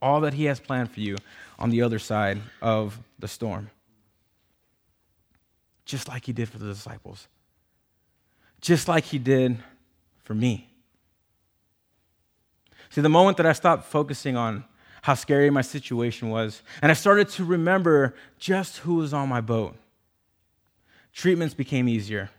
all 0.00 0.20
that 0.22 0.34
He 0.34 0.44
has 0.44 0.60
planned 0.60 0.90
for 0.90 1.00
you 1.00 1.16
on 1.58 1.70
the 1.70 1.82
other 1.82 1.98
side 1.98 2.40
of 2.60 2.98
the 3.18 3.28
storm. 3.28 3.70
Just 5.84 6.08
like 6.08 6.26
He 6.26 6.32
did 6.32 6.48
for 6.48 6.58
the 6.58 6.66
disciples, 6.66 7.28
just 8.60 8.88
like 8.88 9.04
He 9.04 9.18
did 9.18 9.58
for 10.24 10.34
me. 10.34 10.68
See, 12.90 13.00
the 13.00 13.08
moment 13.08 13.36
that 13.36 13.46
I 13.46 13.52
stopped 13.52 13.84
focusing 13.84 14.36
on 14.36 14.64
how 15.02 15.14
scary 15.14 15.50
my 15.50 15.60
situation 15.60 16.30
was, 16.30 16.62
and 16.82 16.90
I 16.90 16.94
started 16.94 17.28
to 17.30 17.44
remember 17.44 18.14
just 18.38 18.78
who 18.78 18.96
was 18.96 19.14
on 19.14 19.28
my 19.28 19.40
boat, 19.40 19.76
treatments 21.12 21.54
became 21.54 21.88
easier. 21.88 22.30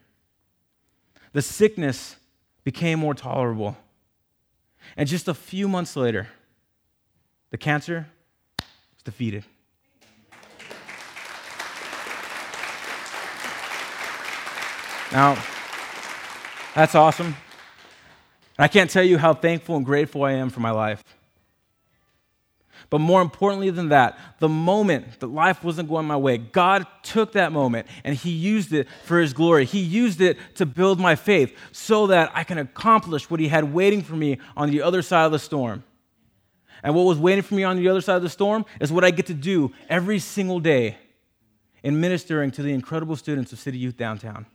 The 1.34 1.42
sickness 1.42 2.18
became 2.64 3.00
more 3.00 3.14
tolerable. 3.14 3.78
And 4.96 5.08
just 5.08 5.28
a 5.28 5.34
few 5.34 5.68
months 5.68 5.96
later, 5.96 6.28
the 7.52 7.58
cancer 7.58 8.08
is 8.60 9.04
defeated. 9.04 9.44
Now, 15.12 15.42
that's 16.76 16.96
awesome. 16.96 17.28
And 17.28 17.36
I 18.60 18.68
can't 18.68 18.90
tell 18.90 19.04
you 19.04 19.18
how 19.18 19.34
thankful 19.34 19.78
and 19.78 19.86
grateful 19.86 20.24
I 20.24 20.34
am 20.34 20.50
for 20.50 20.60
my 20.60 20.72
life. 20.72 21.04
But 22.90 23.00
more 23.00 23.22
importantly 23.22 23.70
than 23.70 23.90
that, 23.90 24.18
the 24.40 24.48
moment 24.48 25.20
that 25.20 25.28
life 25.28 25.64
wasn't 25.64 25.90
going 25.90 26.06
my 26.06 26.16
way, 26.16 26.38
God 26.38 26.86
took 27.04 27.34
that 27.34 27.52
moment 27.52 27.88
and 28.04 28.16
He 28.16 28.32
used 28.32 28.72
it 28.72 28.88
for 29.04 29.20
His 29.20 29.34
glory. 29.34 29.66
He 29.66 29.80
used 29.80 30.22
it 30.22 30.38
to 30.56 30.66
build 30.66 31.00
my 31.00 31.16
faith 31.16 31.58
so 31.72 32.08
that 32.08 32.32
I 32.34 32.44
can 32.44 32.58
accomplish 32.58 33.30
what 33.30 33.40
He 33.40 33.50
had 33.50 33.74
waiting 33.74 34.02
for 34.02 34.16
me 34.16 34.38
on 34.56 34.70
the 34.70 34.82
other 34.82 35.02
side 35.02 35.26
of 35.26 35.32
the 35.32 35.40
storm. 35.40 35.84
And 36.84 36.96
what 36.96 37.04
was 37.04 37.18
waiting 37.18 37.44
for 37.44 37.56
me 37.56 37.64
on 37.64 37.78
the 37.78 37.88
other 37.90 38.02
side 38.02 38.18
of 38.18 38.22
the 38.22 38.30
storm 38.30 38.66
is 38.80 38.92
what 38.92 39.04
I 39.04 39.12
get 39.12 39.26
to 39.28 39.34
do 39.34 39.74
every 39.90 40.20
single 40.20 40.60
day 40.60 40.98
in 41.84 42.00
ministering 42.00 42.52
to 42.52 42.62
the 42.62 42.74
incredible 42.74 43.16
students 43.16 43.54
of 43.54 43.60
City 43.60 43.78
Youth 43.78 43.98
Downtown. 43.98 44.46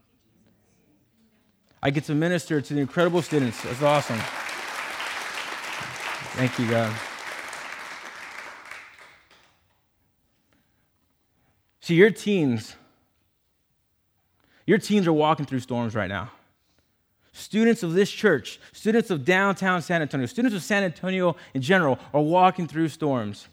I 1.82 1.90
get 1.90 2.04
to 2.04 2.14
minister 2.14 2.61
to 2.61 2.74
the 2.74 2.80
incredible 2.80 3.22
students. 3.22 3.62
That's 3.62 3.82
awesome. 3.82 4.20
Thank 6.37 6.58
you, 6.58 6.70
God. 6.70 6.94
See, 11.80 11.96
your 11.96 12.11
teens, 12.11 12.76
your 14.66 14.78
teens 14.78 15.08
are 15.08 15.12
walking 15.12 15.44
through 15.44 15.61
storms 15.61 15.96
right 15.96 16.08
now. 16.08 16.30
Students 17.32 17.82
of 17.82 17.94
this 17.94 18.10
church, 18.10 18.60
students 18.72 19.10
of 19.10 19.24
downtown 19.24 19.80
San 19.80 20.02
Antonio, 20.02 20.26
students 20.26 20.54
of 20.54 20.62
San 20.62 20.82
Antonio 20.82 21.36
in 21.54 21.62
general 21.62 21.98
are 22.12 22.20
walking 22.20 22.66
through 22.66 22.88
storms. 22.88 23.48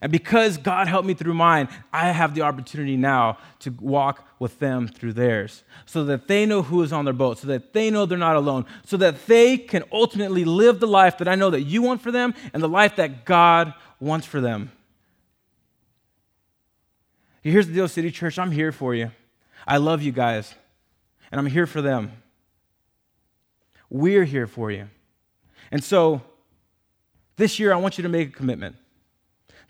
And 0.00 0.10
because 0.10 0.56
God 0.56 0.88
helped 0.88 1.06
me 1.06 1.14
through 1.14 1.34
mine, 1.34 1.68
I 1.92 2.10
have 2.10 2.34
the 2.34 2.42
opportunity 2.42 2.96
now 2.96 3.38
to 3.60 3.70
walk 3.80 4.26
with 4.38 4.58
them 4.58 4.88
through 4.88 5.12
theirs 5.12 5.62
so 5.86 6.04
that 6.04 6.26
they 6.26 6.46
know 6.46 6.62
who 6.62 6.82
is 6.82 6.92
on 6.92 7.04
their 7.04 7.14
boat, 7.14 7.38
so 7.38 7.46
that 7.48 7.72
they 7.74 7.90
know 7.90 8.06
they're 8.06 8.18
not 8.18 8.34
alone, 8.34 8.66
so 8.84 8.96
that 8.96 9.26
they 9.26 9.56
can 9.56 9.84
ultimately 9.92 10.44
live 10.44 10.80
the 10.80 10.86
life 10.86 11.18
that 11.18 11.28
I 11.28 11.34
know 11.34 11.50
that 11.50 11.62
you 11.62 11.82
want 11.82 12.00
for 12.02 12.10
them 12.10 12.34
and 12.52 12.62
the 12.62 12.68
life 12.68 12.96
that 12.96 13.24
God 13.24 13.72
wants 14.00 14.26
for 14.26 14.40
them. 14.40 14.72
Here's 17.42 17.66
the 17.66 17.74
deal, 17.74 17.88
City 17.88 18.10
Church 18.10 18.38
I'm 18.38 18.52
here 18.52 18.72
for 18.72 18.94
you. 18.94 19.10
I 19.66 19.76
love 19.76 20.02
you 20.02 20.12
guys, 20.12 20.54
and 21.30 21.38
I'm 21.38 21.46
here 21.46 21.66
for 21.66 21.82
them. 21.82 22.12
We're 23.90 24.24
here 24.24 24.46
for 24.46 24.70
you. 24.70 24.88
And 25.70 25.82
so 25.82 26.22
this 27.36 27.58
year, 27.58 27.72
I 27.72 27.76
want 27.76 27.98
you 27.98 28.02
to 28.02 28.08
make 28.08 28.28
a 28.28 28.32
commitment. 28.32 28.76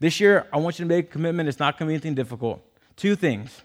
This 0.00 0.20
year, 0.20 0.46
I 0.52 0.58
want 0.58 0.78
you 0.78 0.84
to 0.84 0.88
make 0.88 1.06
a 1.06 1.08
commitment. 1.08 1.48
It's 1.48 1.58
not 1.58 1.78
going 1.78 1.86
to 1.86 1.90
be 1.90 1.94
anything 1.94 2.14
difficult. 2.14 2.62
Two 2.96 3.16
things. 3.16 3.62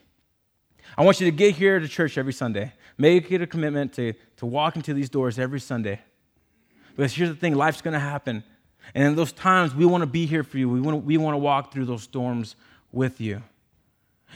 I 0.98 1.04
want 1.04 1.20
you 1.20 1.26
to 1.30 1.36
get 1.36 1.56
here 1.56 1.80
to 1.80 1.88
church 1.88 2.18
every 2.18 2.34
Sunday. 2.34 2.74
Make 2.98 3.32
it 3.32 3.42
a 3.42 3.48
commitment 3.48 3.94
to, 3.94 4.14
to 4.38 4.46
walk 4.46 4.76
into 4.76 4.94
these 4.94 5.10
doors 5.10 5.40
every 5.40 5.60
Sunday. 5.60 6.00
Because 6.96 7.14
here's 7.14 7.30
the 7.30 7.36
thing 7.36 7.56
life's 7.56 7.82
going 7.82 7.94
to 7.94 8.00
happen. 8.00 8.44
And 8.94 9.06
in 9.06 9.16
those 9.16 9.32
times, 9.32 9.76
we 9.76 9.86
want 9.86 10.02
to 10.02 10.08
be 10.08 10.26
here 10.26 10.44
for 10.44 10.58
you. 10.58 10.70
We 10.70 10.82
want 10.82 10.96
to, 10.96 11.06
we 11.06 11.18
want 11.18 11.36
to 11.36 11.40
walk 11.40 11.72
through 11.72 11.86
those 11.86 12.04
storms 12.04 12.56
with 12.92 13.22
you. 13.22 13.44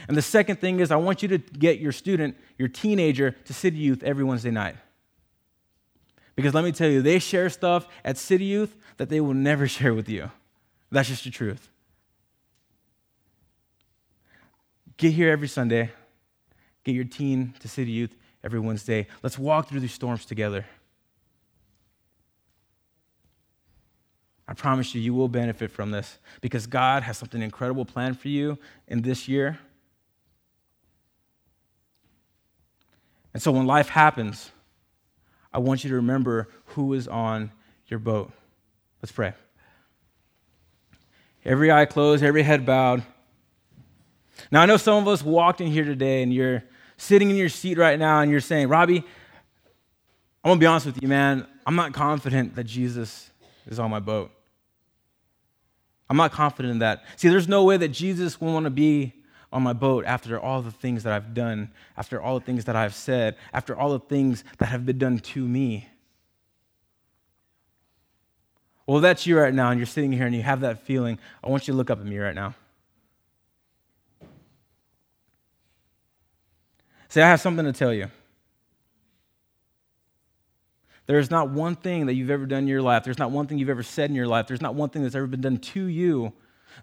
And 0.08 0.16
the 0.16 0.22
second 0.22 0.60
thing 0.60 0.80
is, 0.80 0.90
I 0.90 0.96
want 0.96 1.22
you 1.22 1.28
to 1.28 1.38
get 1.38 1.78
your 1.78 1.92
student, 1.92 2.36
your 2.58 2.68
teenager, 2.68 3.32
to 3.32 3.54
City 3.54 3.76
Youth 3.76 4.02
every 4.02 4.24
Wednesday 4.24 4.50
night. 4.50 4.76
Because 6.36 6.54
let 6.54 6.64
me 6.64 6.72
tell 6.72 6.88
you, 6.88 7.02
they 7.02 7.18
share 7.18 7.48
stuff 7.48 7.86
at 8.04 8.18
City 8.18 8.44
Youth 8.44 8.76
that 8.96 9.08
they 9.08 9.20
will 9.20 9.34
never 9.34 9.68
share 9.76 9.94
with 9.94 10.08
you. 10.08 10.30
That's 10.90 11.08
just 11.08 11.24
the 11.24 11.30
truth. 11.30 11.68
Get 14.96 15.12
here 15.12 15.30
every 15.30 15.48
Sunday. 15.48 15.90
Get 16.84 16.94
your 16.94 17.04
teen 17.04 17.54
to 17.60 17.68
City 17.68 17.90
Youth 17.90 18.16
every 18.42 18.60
Wednesday. 18.60 19.06
Let's 19.22 19.38
walk 19.38 19.68
through 19.68 19.80
these 19.80 19.94
storms 19.94 20.24
together. 20.24 20.66
I 24.46 24.52
promise 24.52 24.94
you, 24.94 25.00
you 25.00 25.14
will 25.14 25.28
benefit 25.28 25.70
from 25.70 25.90
this 25.90 26.18
because 26.42 26.66
God 26.66 27.02
has 27.02 27.16
something 27.16 27.40
incredible 27.40 27.84
planned 27.84 28.20
for 28.20 28.28
you 28.28 28.58
in 28.86 29.00
this 29.00 29.26
year. 29.26 29.58
And 33.32 33.42
so 33.42 33.50
when 33.50 33.66
life 33.66 33.88
happens, 33.88 34.50
I 35.54 35.58
want 35.58 35.84
you 35.84 35.90
to 35.90 35.96
remember 35.96 36.48
who 36.66 36.92
is 36.94 37.06
on 37.06 37.52
your 37.86 38.00
boat. 38.00 38.32
Let's 39.00 39.12
pray. 39.12 39.34
Every 41.44 41.70
eye 41.70 41.84
closed, 41.84 42.24
every 42.24 42.42
head 42.42 42.66
bowed. 42.66 43.04
Now, 44.50 44.62
I 44.62 44.66
know 44.66 44.76
some 44.76 44.96
of 44.96 45.06
us 45.06 45.22
walked 45.22 45.60
in 45.60 45.68
here 45.68 45.84
today 45.84 46.24
and 46.24 46.34
you're 46.34 46.64
sitting 46.96 47.30
in 47.30 47.36
your 47.36 47.48
seat 47.48 47.78
right 47.78 47.98
now 47.98 48.20
and 48.20 48.32
you're 48.32 48.40
saying, 48.40 48.68
Robbie, 48.68 49.04
I'm 50.42 50.50
gonna 50.50 50.58
be 50.58 50.66
honest 50.66 50.86
with 50.86 51.00
you, 51.00 51.06
man. 51.06 51.46
I'm 51.64 51.76
not 51.76 51.92
confident 51.94 52.56
that 52.56 52.64
Jesus 52.64 53.30
is 53.66 53.78
on 53.78 53.90
my 53.90 54.00
boat. 54.00 54.32
I'm 56.10 56.16
not 56.16 56.32
confident 56.32 56.72
in 56.72 56.78
that. 56.80 57.04
See, 57.16 57.28
there's 57.28 57.48
no 57.48 57.62
way 57.62 57.76
that 57.76 57.88
Jesus 57.88 58.40
will 58.40 58.52
want 58.52 58.64
to 58.64 58.70
be 58.70 59.14
on 59.54 59.62
my 59.62 59.72
boat 59.72 60.04
after 60.04 60.38
all 60.38 60.60
the 60.60 60.72
things 60.72 61.04
that 61.04 61.12
I've 61.12 61.32
done, 61.32 61.70
after 61.96 62.20
all 62.20 62.40
the 62.40 62.44
things 62.44 62.64
that 62.64 62.74
I've 62.74 62.94
said, 62.94 63.36
after 63.52 63.74
all 63.74 63.90
the 63.90 64.00
things 64.00 64.42
that 64.58 64.66
have 64.66 64.84
been 64.84 64.98
done 64.98 65.20
to 65.20 65.46
me. 65.46 65.88
Well, 68.84 69.00
that's 69.00 69.26
you 69.26 69.38
right 69.38 69.54
now 69.54 69.70
and 69.70 69.78
you're 69.78 69.86
sitting 69.86 70.12
here 70.12 70.26
and 70.26 70.34
you 70.34 70.42
have 70.42 70.60
that 70.62 70.80
feeling, 70.80 71.20
I 71.42 71.48
want 71.48 71.68
you 71.68 71.72
to 71.72 71.78
look 71.78 71.88
up 71.88 72.00
at 72.00 72.04
me 72.04 72.18
right 72.18 72.34
now. 72.34 72.54
Say, 77.08 77.22
I 77.22 77.28
have 77.28 77.40
something 77.40 77.64
to 77.64 77.72
tell 77.72 77.94
you. 77.94 78.08
There's 81.06 81.30
not 81.30 81.50
one 81.50 81.76
thing 81.76 82.06
that 82.06 82.14
you've 82.14 82.30
ever 82.30 82.44
done 82.44 82.64
in 82.64 82.68
your 82.68 82.82
life, 82.82 83.04
there's 83.04 83.20
not 83.20 83.30
one 83.30 83.46
thing 83.46 83.58
you've 83.58 83.70
ever 83.70 83.84
said 83.84 84.10
in 84.10 84.16
your 84.16 84.26
life, 84.26 84.48
there's 84.48 84.60
not 84.62 84.74
one 84.74 84.88
thing 84.88 85.04
that's 85.04 85.14
ever 85.14 85.28
been 85.28 85.42
done 85.42 85.58
to 85.58 85.84
you 85.84 86.32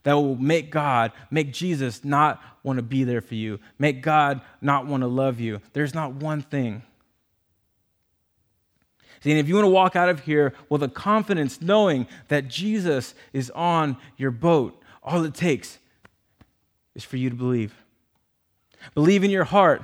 that 0.04 0.14
will 0.14 0.36
make 0.36 0.72
God, 0.72 1.12
make 1.30 1.54
Jesus 1.54 2.04
not 2.04 2.42
want 2.64 2.78
to 2.78 2.84
be 2.84 3.04
there 3.04 3.22
for 3.22 3.36
you, 3.36 3.60
make 3.80 4.02
God 4.02 4.42
not 4.62 4.86
want 4.86 5.02
to 5.02 5.08
love 5.08 5.40
you. 5.40 5.62
There's 5.74 5.94
not 5.94 6.14
one 6.14 6.42
thing. 6.42 6.84
See, 9.22 9.32
and 9.32 9.40
if 9.40 9.48
you 9.48 9.56
want 9.56 9.66
to 9.66 9.72
walk 9.72 9.96
out 9.96 10.10
of 10.10 10.22
here 10.22 10.54
with 10.70 10.82
a 10.82 10.88
confidence 10.88 11.62
knowing 11.62 12.08
that 12.30 12.48
Jesus 12.48 13.14
is 13.34 13.52
on 13.52 13.98
your 14.18 14.32
boat, 14.32 14.82
all 15.04 15.24
it 15.24 15.36
takes 15.36 15.78
is 16.96 17.04
for 17.04 17.18
you 17.18 17.30
to 17.30 17.36
believe. 17.36 17.74
Believe 18.96 19.24
in 19.24 19.30
your 19.30 19.44
heart 19.44 19.84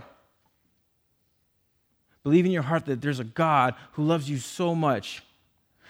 Believe 2.28 2.46
in 2.46 2.52
your 2.52 2.64
heart 2.64 2.88
that 2.88 3.00
there's 3.00 3.22
a 3.22 3.24
God 3.24 3.74
who 3.94 4.04
loves 4.04 4.30
you 4.30 4.38
so 4.38 4.76
much 4.76 5.24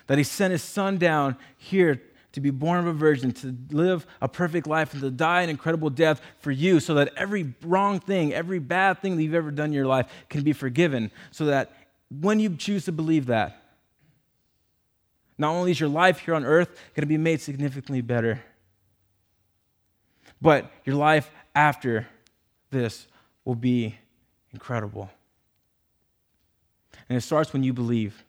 that 0.05 0.19
he 0.19 0.23
sent 0.23 0.51
his 0.51 0.61
son 0.61 0.99
down 0.99 1.35
here 1.57 1.99
to 2.37 2.41
be 2.41 2.51
born 2.51 2.77
of 2.77 2.85
a 2.85 2.93
virgin, 2.93 3.31
to 3.31 3.57
live 3.71 4.05
a 4.21 4.27
perfect 4.27 4.67
life, 4.67 4.93
and 4.93 5.01
to 5.01 5.09
die 5.09 5.41
an 5.41 5.49
incredible 5.49 5.89
death 5.89 6.21
for 6.37 6.51
you, 6.51 6.79
so 6.79 6.93
that 6.93 7.11
every 7.17 7.55
wrong 7.63 7.99
thing, 7.99 8.31
every 8.31 8.59
bad 8.59 9.01
thing 9.01 9.17
that 9.17 9.23
you've 9.23 9.33
ever 9.33 9.49
done 9.49 9.67
in 9.67 9.73
your 9.73 9.87
life 9.87 10.05
can 10.29 10.43
be 10.43 10.53
forgiven. 10.53 11.09
So 11.31 11.45
that 11.45 11.73
when 12.11 12.39
you 12.39 12.55
choose 12.55 12.85
to 12.85 12.91
believe 12.91 13.25
that, 13.25 13.59
not 15.39 15.55
only 15.55 15.71
is 15.71 15.79
your 15.79 15.89
life 15.89 16.19
here 16.19 16.35
on 16.35 16.45
earth 16.45 16.69
going 16.93 17.01
to 17.01 17.07
be 17.07 17.17
made 17.17 17.41
significantly 17.41 18.01
better, 18.01 18.43
but 20.39 20.71
your 20.85 20.95
life 20.95 21.31
after 21.55 22.07
this 22.69 23.07
will 23.45 23.55
be 23.55 23.97
incredible. 24.53 25.09
And 27.09 27.17
it 27.17 27.21
starts 27.21 27.51
when 27.51 27.63
you 27.63 27.73
believe. 27.73 28.23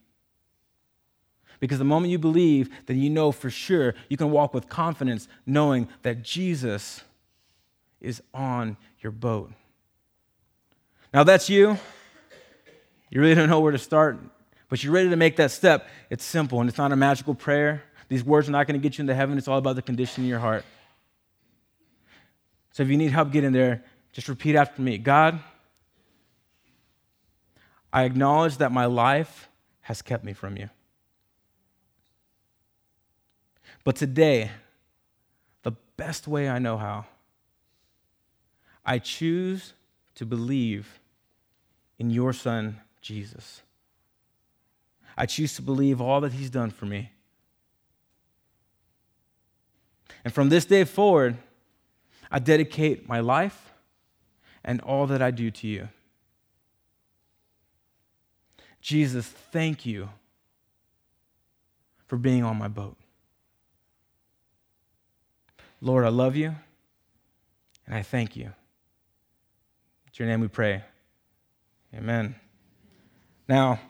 Because 1.60 1.78
the 1.78 1.84
moment 1.84 2.10
you 2.10 2.18
believe, 2.18 2.70
then 2.86 2.98
you 2.98 3.10
know 3.10 3.32
for 3.32 3.50
sure 3.50 3.94
you 4.08 4.16
can 4.16 4.30
walk 4.30 4.54
with 4.54 4.68
confidence 4.68 5.28
knowing 5.44 5.88
that 6.02 6.22
Jesus 6.22 7.02
is 8.00 8.22
on 8.32 8.76
your 9.00 9.12
boat. 9.12 9.52
Now, 11.12 11.24
that's 11.24 11.48
you. 11.48 11.78
You 13.10 13.20
really 13.20 13.34
don't 13.34 13.48
know 13.48 13.60
where 13.60 13.72
to 13.72 13.78
start, 13.78 14.18
but 14.68 14.84
you're 14.84 14.92
ready 14.92 15.08
to 15.08 15.16
make 15.16 15.36
that 15.36 15.50
step. 15.50 15.88
It's 16.10 16.24
simple 16.24 16.60
and 16.60 16.68
it's 16.68 16.78
not 16.78 16.92
a 16.92 16.96
magical 16.96 17.34
prayer. 17.34 17.82
These 18.08 18.22
words 18.22 18.48
are 18.48 18.52
not 18.52 18.66
going 18.66 18.78
to 18.78 18.82
get 18.82 18.98
you 18.98 19.02
into 19.02 19.14
heaven. 19.14 19.38
It's 19.38 19.48
all 19.48 19.58
about 19.58 19.76
the 19.76 19.82
condition 19.82 20.24
in 20.24 20.30
your 20.30 20.38
heart. 20.38 20.64
So 22.72 22.82
if 22.82 22.88
you 22.90 22.96
need 22.96 23.10
help 23.10 23.32
getting 23.32 23.52
there, 23.52 23.82
just 24.12 24.28
repeat 24.28 24.56
after 24.56 24.82
me 24.82 24.98
God, 24.98 25.40
I 27.92 28.04
acknowledge 28.04 28.58
that 28.58 28.70
my 28.70 28.84
life 28.84 29.48
has 29.80 30.02
kept 30.02 30.22
me 30.22 30.34
from 30.34 30.56
you. 30.56 30.68
But 33.84 33.96
today, 33.96 34.50
the 35.62 35.72
best 35.96 36.28
way 36.28 36.48
I 36.48 36.58
know 36.58 36.76
how, 36.76 37.06
I 38.84 38.98
choose 38.98 39.72
to 40.14 40.26
believe 40.26 41.00
in 41.98 42.10
your 42.10 42.32
Son, 42.32 42.80
Jesus. 43.00 43.62
I 45.16 45.26
choose 45.26 45.54
to 45.56 45.62
believe 45.62 46.00
all 46.00 46.20
that 46.20 46.32
He's 46.32 46.50
done 46.50 46.70
for 46.70 46.86
me. 46.86 47.12
And 50.24 50.32
from 50.32 50.48
this 50.48 50.64
day 50.64 50.84
forward, 50.84 51.36
I 52.30 52.38
dedicate 52.38 53.08
my 53.08 53.20
life 53.20 53.72
and 54.64 54.80
all 54.80 55.06
that 55.06 55.22
I 55.22 55.30
do 55.30 55.50
to 55.50 55.66
you. 55.66 55.88
Jesus, 58.80 59.26
thank 59.26 59.86
you 59.86 60.08
for 62.06 62.16
being 62.16 62.42
on 62.42 62.56
my 62.56 62.68
boat. 62.68 62.96
Lord, 65.80 66.04
I 66.04 66.08
love 66.08 66.36
you 66.36 66.54
and 67.86 67.94
I 67.94 68.02
thank 68.02 68.36
you. 68.36 68.52
It's 70.06 70.18
your 70.18 70.28
name 70.28 70.40
we 70.40 70.48
pray. 70.48 70.82
Amen. 71.94 72.34
Now, 73.48 73.80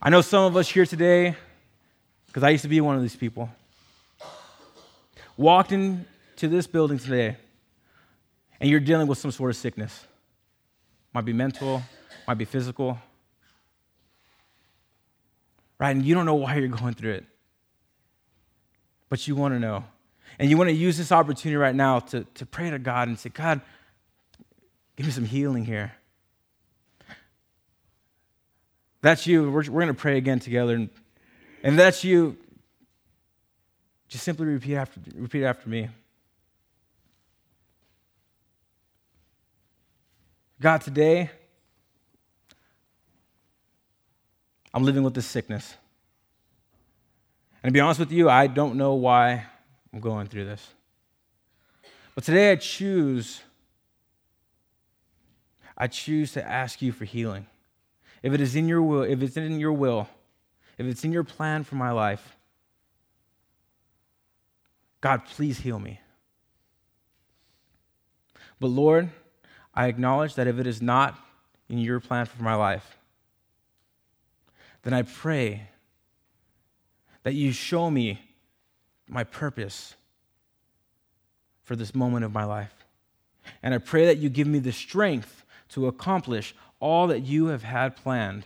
I 0.00 0.10
know 0.10 0.20
some 0.20 0.44
of 0.44 0.56
us 0.56 0.68
here 0.68 0.86
today, 0.86 1.34
because 2.26 2.42
I 2.42 2.50
used 2.50 2.62
to 2.62 2.68
be 2.68 2.80
one 2.80 2.96
of 2.96 3.02
these 3.02 3.16
people, 3.16 3.50
walked 5.36 5.72
into 5.72 6.48
this 6.48 6.66
building 6.66 6.98
today 6.98 7.36
and 8.60 8.70
you're 8.70 8.80
dealing 8.80 9.06
with 9.06 9.18
some 9.18 9.30
sort 9.30 9.50
of 9.50 9.56
sickness. 9.56 10.06
Might 11.12 11.24
be 11.24 11.32
mental, 11.32 11.82
might 12.26 12.38
be 12.38 12.44
physical 12.44 12.98
right? 15.78 15.90
And 15.94 16.04
you 16.04 16.14
don't 16.14 16.26
know 16.26 16.34
why 16.34 16.56
you're 16.56 16.68
going 16.68 16.94
through 16.94 17.14
it, 17.14 17.24
but 19.08 19.26
you 19.26 19.36
want 19.36 19.54
to 19.54 19.60
know. 19.60 19.84
And 20.38 20.50
you 20.50 20.56
want 20.56 20.68
to 20.68 20.76
use 20.76 20.98
this 20.98 21.12
opportunity 21.12 21.56
right 21.56 21.74
now 21.74 22.00
to, 22.00 22.24
to 22.34 22.46
pray 22.46 22.70
to 22.70 22.78
God 22.78 23.08
and 23.08 23.18
say, 23.18 23.30
God, 23.30 23.60
give 24.96 25.06
me 25.06 25.12
some 25.12 25.24
healing 25.24 25.64
here. 25.64 25.92
That's 29.00 29.26
you. 29.26 29.50
We're, 29.50 29.70
we're 29.70 29.82
going 29.82 29.88
to 29.88 29.94
pray 29.94 30.18
again 30.18 30.40
together. 30.40 30.74
And, 30.74 30.90
and 31.62 31.78
that's 31.78 32.04
you. 32.04 32.36
Just 34.08 34.24
simply 34.24 34.46
repeat 34.46 34.76
after, 34.76 35.00
repeat 35.14 35.44
after 35.44 35.68
me. 35.68 35.88
God, 40.60 40.80
today, 40.80 41.30
I'm 44.72 44.84
living 44.84 45.02
with 45.02 45.14
this 45.14 45.26
sickness. 45.26 45.74
And 47.62 47.70
to 47.70 47.72
be 47.72 47.80
honest 47.80 48.00
with 48.00 48.12
you, 48.12 48.28
I 48.30 48.46
don't 48.46 48.76
know 48.76 48.94
why 48.94 49.46
I'm 49.96 50.02
going 50.02 50.26
through 50.26 50.44
this. 50.44 50.74
But 52.14 52.22
today 52.22 52.52
I 52.52 52.56
choose 52.56 53.40
I 55.78 55.86
choose 55.86 56.32
to 56.32 56.46
ask 56.46 56.82
you 56.82 56.92
for 56.92 57.06
healing. 57.06 57.46
If 58.22 58.34
it 58.34 58.42
is 58.42 58.54
in 58.54 58.68
your 58.68 58.82
will, 58.82 59.04
if 59.04 59.22
it's 59.22 59.38
in 59.38 59.58
your 59.58 59.72
will, 59.72 60.06
if 60.76 60.84
it's 60.84 61.02
in 61.02 61.12
your 61.12 61.24
plan 61.24 61.64
for 61.64 61.76
my 61.76 61.92
life, 61.92 62.36
God, 65.00 65.24
please 65.24 65.60
heal 65.60 65.78
me. 65.78 66.00
But 68.60 68.68
Lord, 68.68 69.08
I 69.72 69.86
acknowledge 69.86 70.34
that 70.34 70.46
if 70.46 70.58
it 70.58 70.66
is 70.66 70.82
not 70.82 71.18
in 71.70 71.78
your 71.78 72.00
plan 72.00 72.26
for 72.26 72.42
my 72.42 72.54
life, 72.54 72.98
then 74.82 74.92
I 74.92 75.02
pray 75.02 75.70
that 77.22 77.32
you 77.32 77.52
show 77.52 77.90
me 77.90 78.25
my 79.08 79.24
purpose 79.24 79.94
for 81.62 81.76
this 81.76 81.94
moment 81.94 82.24
of 82.24 82.32
my 82.32 82.44
life. 82.44 82.74
And 83.62 83.74
I 83.74 83.78
pray 83.78 84.06
that 84.06 84.18
you 84.18 84.28
give 84.28 84.46
me 84.46 84.58
the 84.58 84.72
strength 84.72 85.44
to 85.70 85.86
accomplish 85.86 86.54
all 86.80 87.06
that 87.08 87.20
you 87.20 87.46
have 87.46 87.62
had 87.62 87.96
planned 87.96 88.44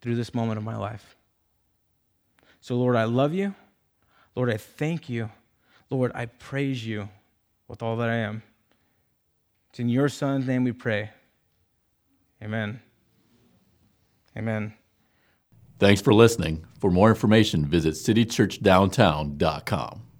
through 0.00 0.16
this 0.16 0.34
moment 0.34 0.58
of 0.58 0.64
my 0.64 0.76
life. 0.76 1.16
So, 2.60 2.76
Lord, 2.76 2.96
I 2.96 3.04
love 3.04 3.34
you. 3.34 3.54
Lord, 4.34 4.50
I 4.50 4.56
thank 4.56 5.08
you. 5.08 5.30
Lord, 5.90 6.12
I 6.14 6.26
praise 6.26 6.86
you 6.86 7.08
with 7.68 7.82
all 7.82 7.96
that 7.96 8.08
I 8.08 8.16
am. 8.16 8.42
It's 9.70 9.80
in 9.80 9.88
your 9.88 10.08
Son's 10.08 10.46
name 10.46 10.64
we 10.64 10.72
pray. 10.72 11.10
Amen. 12.42 12.80
Amen. 14.36 14.74
Thanks 15.82 16.00
for 16.00 16.14
listening. 16.14 16.64
For 16.78 16.92
more 16.92 17.08
information, 17.08 17.66
visit 17.66 17.94
citychurchdowntown.com. 17.94 20.11